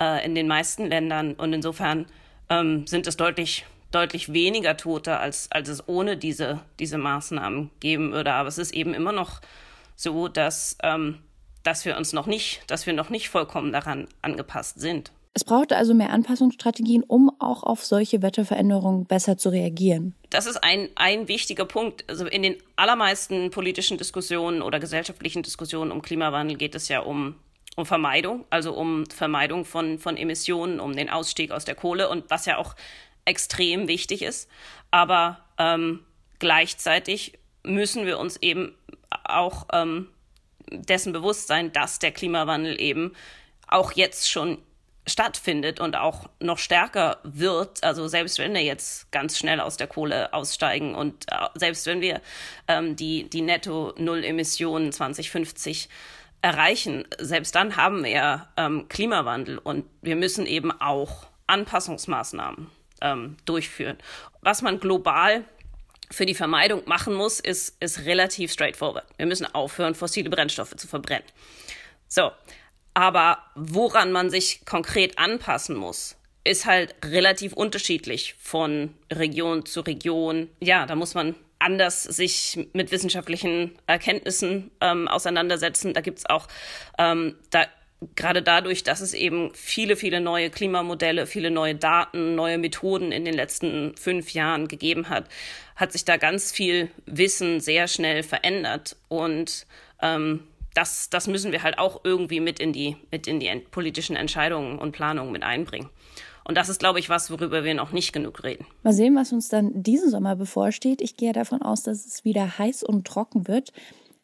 äh, 0.00 0.24
in 0.24 0.34
den 0.34 0.48
meisten 0.48 0.86
Ländern. 0.86 1.34
Und 1.34 1.52
insofern 1.54 2.06
ähm, 2.50 2.86
sind 2.86 3.06
es 3.06 3.16
deutlich, 3.16 3.64
deutlich 3.90 4.32
weniger 4.32 4.76
Tote, 4.76 5.18
als, 5.18 5.50
als 5.50 5.68
es 5.68 5.88
ohne 5.88 6.16
diese, 6.16 6.60
diese 6.78 6.98
Maßnahmen 6.98 7.70
geben 7.80 8.12
würde. 8.12 8.32
Aber 8.32 8.48
es 8.48 8.58
ist 8.58 8.74
eben 8.74 8.94
immer 8.94 9.12
noch 9.12 9.40
so, 9.96 10.28
dass, 10.28 10.76
ähm, 10.82 11.18
dass 11.62 11.84
wir 11.84 11.96
uns 11.96 12.12
noch 12.12 12.26
nicht, 12.26 12.62
dass 12.66 12.86
wir 12.86 12.92
noch 12.92 13.10
nicht 13.10 13.28
vollkommen 13.28 13.72
daran 13.72 14.08
angepasst 14.22 14.80
sind. 14.80 15.12
Es 15.34 15.44
braucht 15.44 15.72
also 15.72 15.94
mehr 15.94 16.10
Anpassungsstrategien, 16.10 17.04
um 17.04 17.30
auch 17.38 17.62
auf 17.62 17.84
solche 17.84 18.22
Wetterveränderungen 18.22 19.06
besser 19.06 19.36
zu 19.36 19.50
reagieren. 19.50 20.14
Das 20.30 20.46
ist 20.46 20.56
ein, 20.64 20.88
ein 20.96 21.28
wichtiger 21.28 21.64
Punkt. 21.64 22.04
Also 22.08 22.26
in 22.26 22.42
den 22.42 22.56
allermeisten 22.74 23.50
politischen 23.50 23.98
Diskussionen 23.98 24.62
oder 24.62 24.80
gesellschaftlichen 24.80 25.44
Diskussionen 25.44 25.92
um 25.92 26.02
Klimawandel 26.02 26.56
geht 26.56 26.74
es 26.74 26.88
ja 26.88 27.00
um, 27.00 27.36
um 27.76 27.86
Vermeidung, 27.86 28.46
also 28.50 28.72
um 28.74 29.06
Vermeidung 29.06 29.64
von, 29.64 30.00
von 30.00 30.16
Emissionen, 30.16 30.80
um 30.80 30.96
den 30.96 31.08
Ausstieg 31.08 31.52
aus 31.52 31.64
der 31.64 31.76
Kohle 31.76 32.08
und 32.08 32.28
was 32.30 32.46
ja 32.46 32.58
auch 32.58 32.74
extrem 33.28 33.86
wichtig 33.86 34.22
ist. 34.22 34.48
Aber 34.90 35.38
ähm, 35.58 36.04
gleichzeitig 36.38 37.38
müssen 37.62 38.06
wir 38.06 38.18
uns 38.18 38.36
eben 38.38 38.74
auch 39.24 39.66
ähm, 39.72 40.08
dessen 40.70 41.12
bewusst 41.12 41.46
sein, 41.46 41.72
dass 41.72 41.98
der 41.98 42.12
Klimawandel 42.12 42.80
eben 42.80 43.12
auch 43.68 43.92
jetzt 43.92 44.30
schon 44.30 44.58
stattfindet 45.06 45.80
und 45.80 45.96
auch 45.96 46.28
noch 46.38 46.58
stärker 46.58 47.18
wird, 47.22 47.82
also 47.82 48.08
selbst 48.08 48.38
wenn 48.38 48.52
wir 48.52 48.62
jetzt 48.62 49.10
ganz 49.10 49.38
schnell 49.38 49.58
aus 49.58 49.78
der 49.78 49.86
Kohle 49.86 50.34
aussteigen 50.34 50.94
und 50.94 51.24
äh, 51.32 51.46
selbst 51.54 51.86
wenn 51.86 52.02
wir 52.02 52.20
ähm, 52.66 52.94
die, 52.94 53.28
die 53.30 53.40
Netto-Null-Emissionen 53.40 54.92
2050 54.92 55.88
erreichen, 56.42 57.06
selbst 57.18 57.54
dann 57.54 57.76
haben 57.76 58.04
wir 58.04 58.48
ähm, 58.58 58.86
Klimawandel 58.88 59.56
und 59.58 59.86
wir 60.02 60.16
müssen 60.16 60.44
eben 60.44 60.70
auch 60.78 61.26
Anpassungsmaßnahmen 61.46 62.70
ähm, 63.00 63.36
durchführen. 63.44 63.98
Was 64.40 64.62
man 64.62 64.80
global 64.80 65.44
für 66.10 66.26
die 66.26 66.34
Vermeidung 66.34 66.82
machen 66.86 67.14
muss, 67.14 67.40
ist, 67.40 67.76
ist 67.82 68.04
relativ 68.04 68.52
straightforward. 68.52 69.04
Wir 69.16 69.26
müssen 69.26 69.46
aufhören, 69.54 69.94
fossile 69.94 70.30
Brennstoffe 70.30 70.76
zu 70.76 70.88
verbrennen. 70.88 71.26
So, 72.06 72.30
aber 72.94 73.38
woran 73.54 74.10
man 74.10 74.30
sich 74.30 74.64
konkret 74.64 75.18
anpassen 75.18 75.76
muss, 75.76 76.16
ist 76.44 76.64
halt 76.64 76.94
relativ 77.04 77.52
unterschiedlich 77.52 78.34
von 78.40 78.94
Region 79.12 79.66
zu 79.66 79.82
Region. 79.82 80.48
Ja, 80.60 80.86
da 80.86 80.94
muss 80.94 81.14
man 81.14 81.34
anders 81.58 82.04
sich 82.04 82.68
mit 82.72 82.90
wissenschaftlichen 82.90 83.78
Erkenntnissen 83.86 84.70
ähm, 84.80 85.08
auseinandersetzen. 85.08 85.92
Da 85.92 86.00
gibt's 86.00 86.24
auch 86.26 86.48
ähm, 86.98 87.36
da 87.50 87.66
gerade 88.14 88.42
dadurch, 88.42 88.84
dass 88.84 89.00
es 89.00 89.14
eben 89.14 89.50
viele, 89.54 89.96
viele 89.96 90.20
neue 90.20 90.50
Klimamodelle, 90.50 91.26
viele 91.26 91.50
neue 91.50 91.74
Daten, 91.74 92.34
neue 92.34 92.58
Methoden 92.58 93.12
in 93.12 93.24
den 93.24 93.34
letzten 93.34 93.96
fünf 93.96 94.32
Jahren 94.32 94.68
gegeben 94.68 95.08
hat, 95.08 95.28
hat 95.74 95.92
sich 95.92 96.04
da 96.04 96.16
ganz 96.16 96.52
viel 96.52 96.90
Wissen 97.06 97.60
sehr 97.60 97.88
schnell 97.88 98.22
verändert. 98.22 98.96
Und 99.08 99.66
ähm, 100.00 100.44
das, 100.74 101.10
das 101.10 101.26
müssen 101.26 101.50
wir 101.50 101.62
halt 101.62 101.78
auch 101.78 102.02
irgendwie 102.04 102.40
mit 102.40 102.60
in 102.60 102.72
die, 102.72 102.96
mit 103.10 103.26
in 103.26 103.40
die 103.40 103.50
politischen 103.70 104.14
Entscheidungen 104.14 104.78
und 104.78 104.92
Planungen 104.92 105.32
mit 105.32 105.42
einbringen. 105.42 105.88
Und 106.44 106.56
das 106.56 106.68
ist, 106.68 106.78
glaube 106.78 106.98
ich, 106.98 107.10
was, 107.10 107.30
worüber 107.30 107.62
wir 107.62 107.74
noch 107.74 107.92
nicht 107.92 108.12
genug 108.12 108.42
reden. 108.42 108.64
Mal 108.82 108.94
sehen, 108.94 109.14
was 109.16 109.32
uns 109.32 109.48
dann 109.48 109.82
diesen 109.82 110.08
Sommer 110.08 110.34
bevorsteht. 110.34 111.02
Ich 111.02 111.16
gehe 111.16 111.32
davon 111.32 111.60
aus, 111.60 111.82
dass 111.82 112.06
es 112.06 112.24
wieder 112.24 112.58
heiß 112.58 112.84
und 112.84 113.06
trocken 113.06 113.48
wird. 113.48 113.72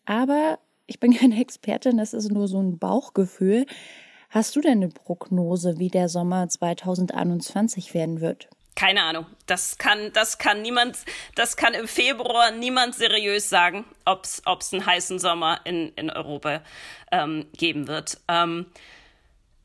Aber 0.06 0.58
ich 0.86 1.00
bin 1.00 1.14
keine 1.18 1.40
Expertin, 1.40 1.98
das 1.98 2.14
ist 2.14 2.30
nur 2.30 2.48
so 2.48 2.60
ein 2.60 2.78
Bauchgefühl. 2.78 3.66
Hast 4.30 4.56
du 4.56 4.60
denn 4.60 4.82
eine 4.82 4.88
Prognose, 4.88 5.78
wie 5.78 5.88
der 5.88 6.08
Sommer 6.08 6.48
2021 6.48 7.94
werden 7.94 8.20
wird? 8.20 8.48
keine 8.74 9.02
Ahnung. 9.02 9.26
Das 9.46 9.78
kann, 9.78 10.12
das 10.12 10.38
kann 10.38 10.62
niemand, 10.62 10.98
das 11.34 11.56
kann 11.56 11.74
im 11.74 11.88
Februar 11.88 12.50
niemand 12.50 12.94
seriös 12.94 13.48
sagen, 13.48 13.84
ob 14.04 14.24
es 14.24 14.72
einen 14.72 14.84
heißen 14.84 15.18
Sommer 15.18 15.60
in, 15.64 15.90
in 15.96 16.10
Europa 16.10 16.62
ähm, 17.12 17.46
geben 17.56 17.88
wird. 17.88 18.18
Ähm, 18.28 18.66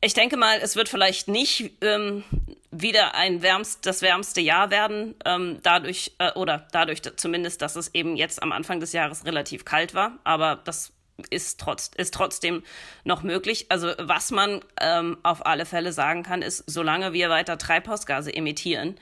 ich 0.00 0.14
denke 0.14 0.36
mal, 0.36 0.58
es 0.62 0.76
wird 0.76 0.88
vielleicht 0.88 1.28
nicht 1.28 1.72
ähm, 1.82 2.24
wieder 2.70 3.14
ein 3.14 3.42
wärmst, 3.42 3.84
das 3.84 4.00
wärmste 4.00 4.40
Jahr 4.40 4.70
werden, 4.70 5.14
ähm, 5.26 5.58
dadurch 5.62 6.12
äh, 6.18 6.32
oder 6.32 6.66
dadurch 6.72 7.02
zumindest, 7.16 7.60
dass 7.60 7.76
es 7.76 7.94
eben 7.94 8.16
jetzt 8.16 8.42
am 8.42 8.52
Anfang 8.52 8.80
des 8.80 8.92
Jahres 8.92 9.26
relativ 9.26 9.64
kalt 9.64 9.92
war. 9.92 10.18
Aber 10.24 10.56
das 10.64 10.92
ist, 11.30 11.60
trotz, 11.60 11.90
ist 11.96 12.14
trotzdem 12.14 12.62
noch 13.04 13.22
möglich. 13.22 13.66
Also 13.68 13.92
was 13.98 14.30
man 14.30 14.60
ähm, 14.80 15.18
auf 15.22 15.44
alle 15.46 15.66
Fälle 15.66 15.92
sagen 15.92 16.22
kann, 16.22 16.42
ist, 16.42 16.64
solange 16.66 17.12
wir 17.12 17.30
weiter 17.30 17.58
Treibhausgase 17.58 18.34
emittieren, 18.34 18.96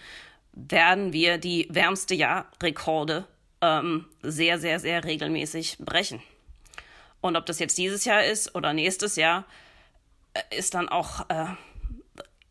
werden 0.53 1.13
wir 1.13 1.39
die 1.39 1.69
wärmste 1.71 2.15
Jahrrekorde 2.15 3.27
ähm, 3.61 4.07
sehr, 4.23 4.59
sehr, 4.59 4.81
sehr 4.81 5.05
regelmäßig 5.05 5.79
brechen. 5.79 6.23
Und 7.21 7.37
ob 7.37 7.47
das 7.47 7.59
jetzt 7.59 7.79
dieses 7.79 8.05
Jahr 8.05 8.25
ist 8.25 8.55
oder 8.55 8.73
nächstes 8.73 9.17
Jahr, 9.17 9.45
äh, 10.35 10.57
ist 10.57 10.75
dann 10.75 10.89
auch 10.89 11.29
äh, 11.29 11.47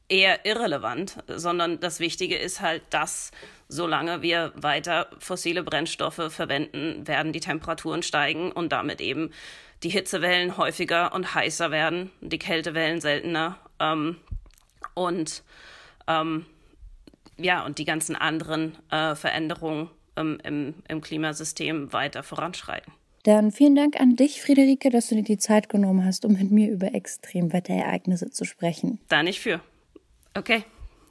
eher 0.10 0.46
irrelevant, 0.46 1.18
sondern 1.28 1.80
das 1.80 2.00
Wichtige 2.00 2.38
ist 2.38 2.62
halt, 2.62 2.84
dass 2.90 3.32
solange 3.68 4.22
wir 4.22 4.54
weiter 4.56 5.08
fossile 5.20 5.64
Brennstoffe 5.64 6.30
verwenden, 6.30 7.06
werden 7.08 7.34
die 7.34 7.40
Temperaturen 7.40 8.04
steigen 8.04 8.52
und 8.52 8.72
damit 8.72 9.02
eben 9.02 9.32
die 9.84 9.90
Hitzewellen 9.90 10.58
häufiger 10.58 11.14
und 11.14 11.36
heißer 11.36 11.72
werden, 11.72 12.12
die 12.22 12.40
Kältewellen 12.40 13.02
seltener 13.02 13.58
ähm, 13.80 14.18
und 14.94 15.44
ähm, 16.08 16.46
ja, 17.38 17.66
und 17.66 17.78
die 17.78 17.86
ganzen 17.86 18.16
anderen 18.16 18.76
äh, 18.90 19.14
Veränderungen 19.14 19.90
ähm, 20.16 20.40
im, 20.44 20.76
im 20.88 21.02
Klimasystem 21.02 21.94
weiter 21.94 22.24
voranschreiten. 22.24 22.94
Dann 23.24 23.52
vielen 23.52 23.76
Dank 23.76 24.00
an 24.00 24.16
dich, 24.16 24.42
Friederike, 24.42 24.90
dass 24.90 25.10
du 25.10 25.16
dir 25.16 25.24
die 25.24 25.38
Zeit 25.38 25.70
genommen 25.70 26.06
hast, 26.06 26.24
um 26.24 26.34
mit 26.34 26.50
mir 26.50 26.72
über 26.72 26.96
Extremwetterereignisse 26.96 28.32
zu 28.32 28.46
sprechen. 28.46 29.00
Da 29.10 29.22
nicht 29.22 29.42
für. 29.42 29.60
Okay. 30.38 30.64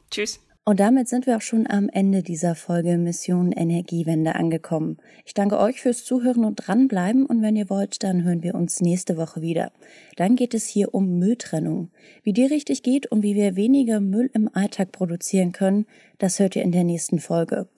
Tschüss. 0.09 0.41
Und 0.65 0.81
damit 0.81 1.09
sind 1.09 1.27
wir 1.27 1.37
auch 1.37 1.43
schon 1.43 1.69
am 1.69 1.89
Ende 1.89 2.23
dieser 2.23 2.55
Folge 2.55 2.97
Mission 2.97 3.53
Energiewende 3.53 4.35
angekommen. 4.35 4.99
Ich 5.25 5.35
danke 5.35 5.59
euch 5.59 5.81
fürs 5.81 6.05
Zuhören 6.05 6.45
und 6.45 6.57
dranbleiben 6.57 7.27
und 7.27 7.43
wenn 7.43 7.55
ihr 7.55 7.71
wollt, 7.71 8.03
dann 8.03 8.25
hören 8.25 8.43
wir 8.43 8.55
uns 8.55 8.81
nächste 8.81 9.17
Woche 9.17 9.43
wieder. 9.43 9.73
Dann 10.17 10.35
geht 10.35 10.55
es 10.55 10.67
hier 10.67 10.93
um 10.95 11.19
Mülltrennung. 11.19 11.91
Wie 12.23 12.33
die 12.33 12.47
richtig 12.47 12.83
geht 12.83 13.07
und 13.07 13.23
wie 13.23 13.37
wir 13.37 13.55
weniger 13.55 14.01
Müll 14.01 14.31
im 14.33 14.49
Alltag 14.53 14.91
produzieren 14.93 15.53
können, 15.53 15.87
das 16.19 16.39
hört 16.41 16.57
ihr 16.57 16.63
in 16.63 16.73
der 16.73 16.85
nächsten 16.85 17.21
Folge. 17.21 17.69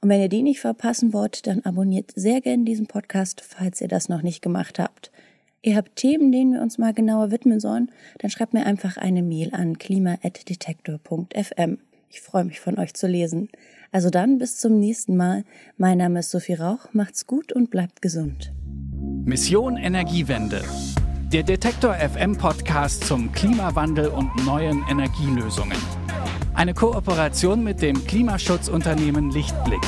Und 0.00 0.08
wenn 0.08 0.20
ihr 0.20 0.28
die 0.28 0.42
nicht 0.42 0.60
verpassen 0.60 1.12
wollt, 1.12 1.46
dann 1.46 1.62
abonniert 1.64 2.12
sehr 2.14 2.40
gerne 2.40 2.64
diesen 2.64 2.86
Podcast, 2.86 3.42
falls 3.42 3.80
ihr 3.80 3.88
das 3.88 4.08
noch 4.08 4.22
nicht 4.22 4.40
gemacht 4.40 4.78
habt. 4.78 5.10
Ihr 5.62 5.76
habt 5.76 5.96
Themen, 5.96 6.30
denen 6.30 6.52
wir 6.52 6.62
uns 6.62 6.78
mal 6.78 6.94
genauer 6.94 7.32
widmen 7.32 7.58
sollen, 7.58 7.90
dann 8.18 8.30
schreibt 8.30 8.54
mir 8.54 8.64
einfach 8.64 8.96
eine 8.96 9.24
Mail 9.24 9.52
an 9.52 9.76
klima.detektor.fm. 9.76 11.78
Ich 12.10 12.20
freue 12.20 12.44
mich 12.44 12.60
von 12.60 12.78
euch 12.78 12.94
zu 12.94 13.08
lesen. 13.08 13.48
Also 13.90 14.08
dann 14.08 14.38
bis 14.38 14.58
zum 14.58 14.78
nächsten 14.78 15.16
Mal. 15.16 15.44
Mein 15.76 15.98
Name 15.98 16.20
ist 16.20 16.30
Sophie 16.30 16.54
Rauch. 16.54 16.92
Macht's 16.92 17.26
gut 17.26 17.52
und 17.52 17.70
bleibt 17.70 18.02
gesund. 18.02 18.52
Mission 19.24 19.76
Energiewende. 19.76 20.62
Der 21.32 21.42
Detektor 21.42 21.94
FM 21.94 22.36
Podcast 22.36 23.04
zum 23.04 23.32
Klimawandel 23.32 24.08
und 24.08 24.30
neuen 24.46 24.84
Energielösungen. 24.88 25.76
Eine 26.54 26.72
Kooperation 26.72 27.64
mit 27.64 27.82
dem 27.82 28.06
Klimaschutzunternehmen 28.06 29.32
Lichtblick. 29.32 29.82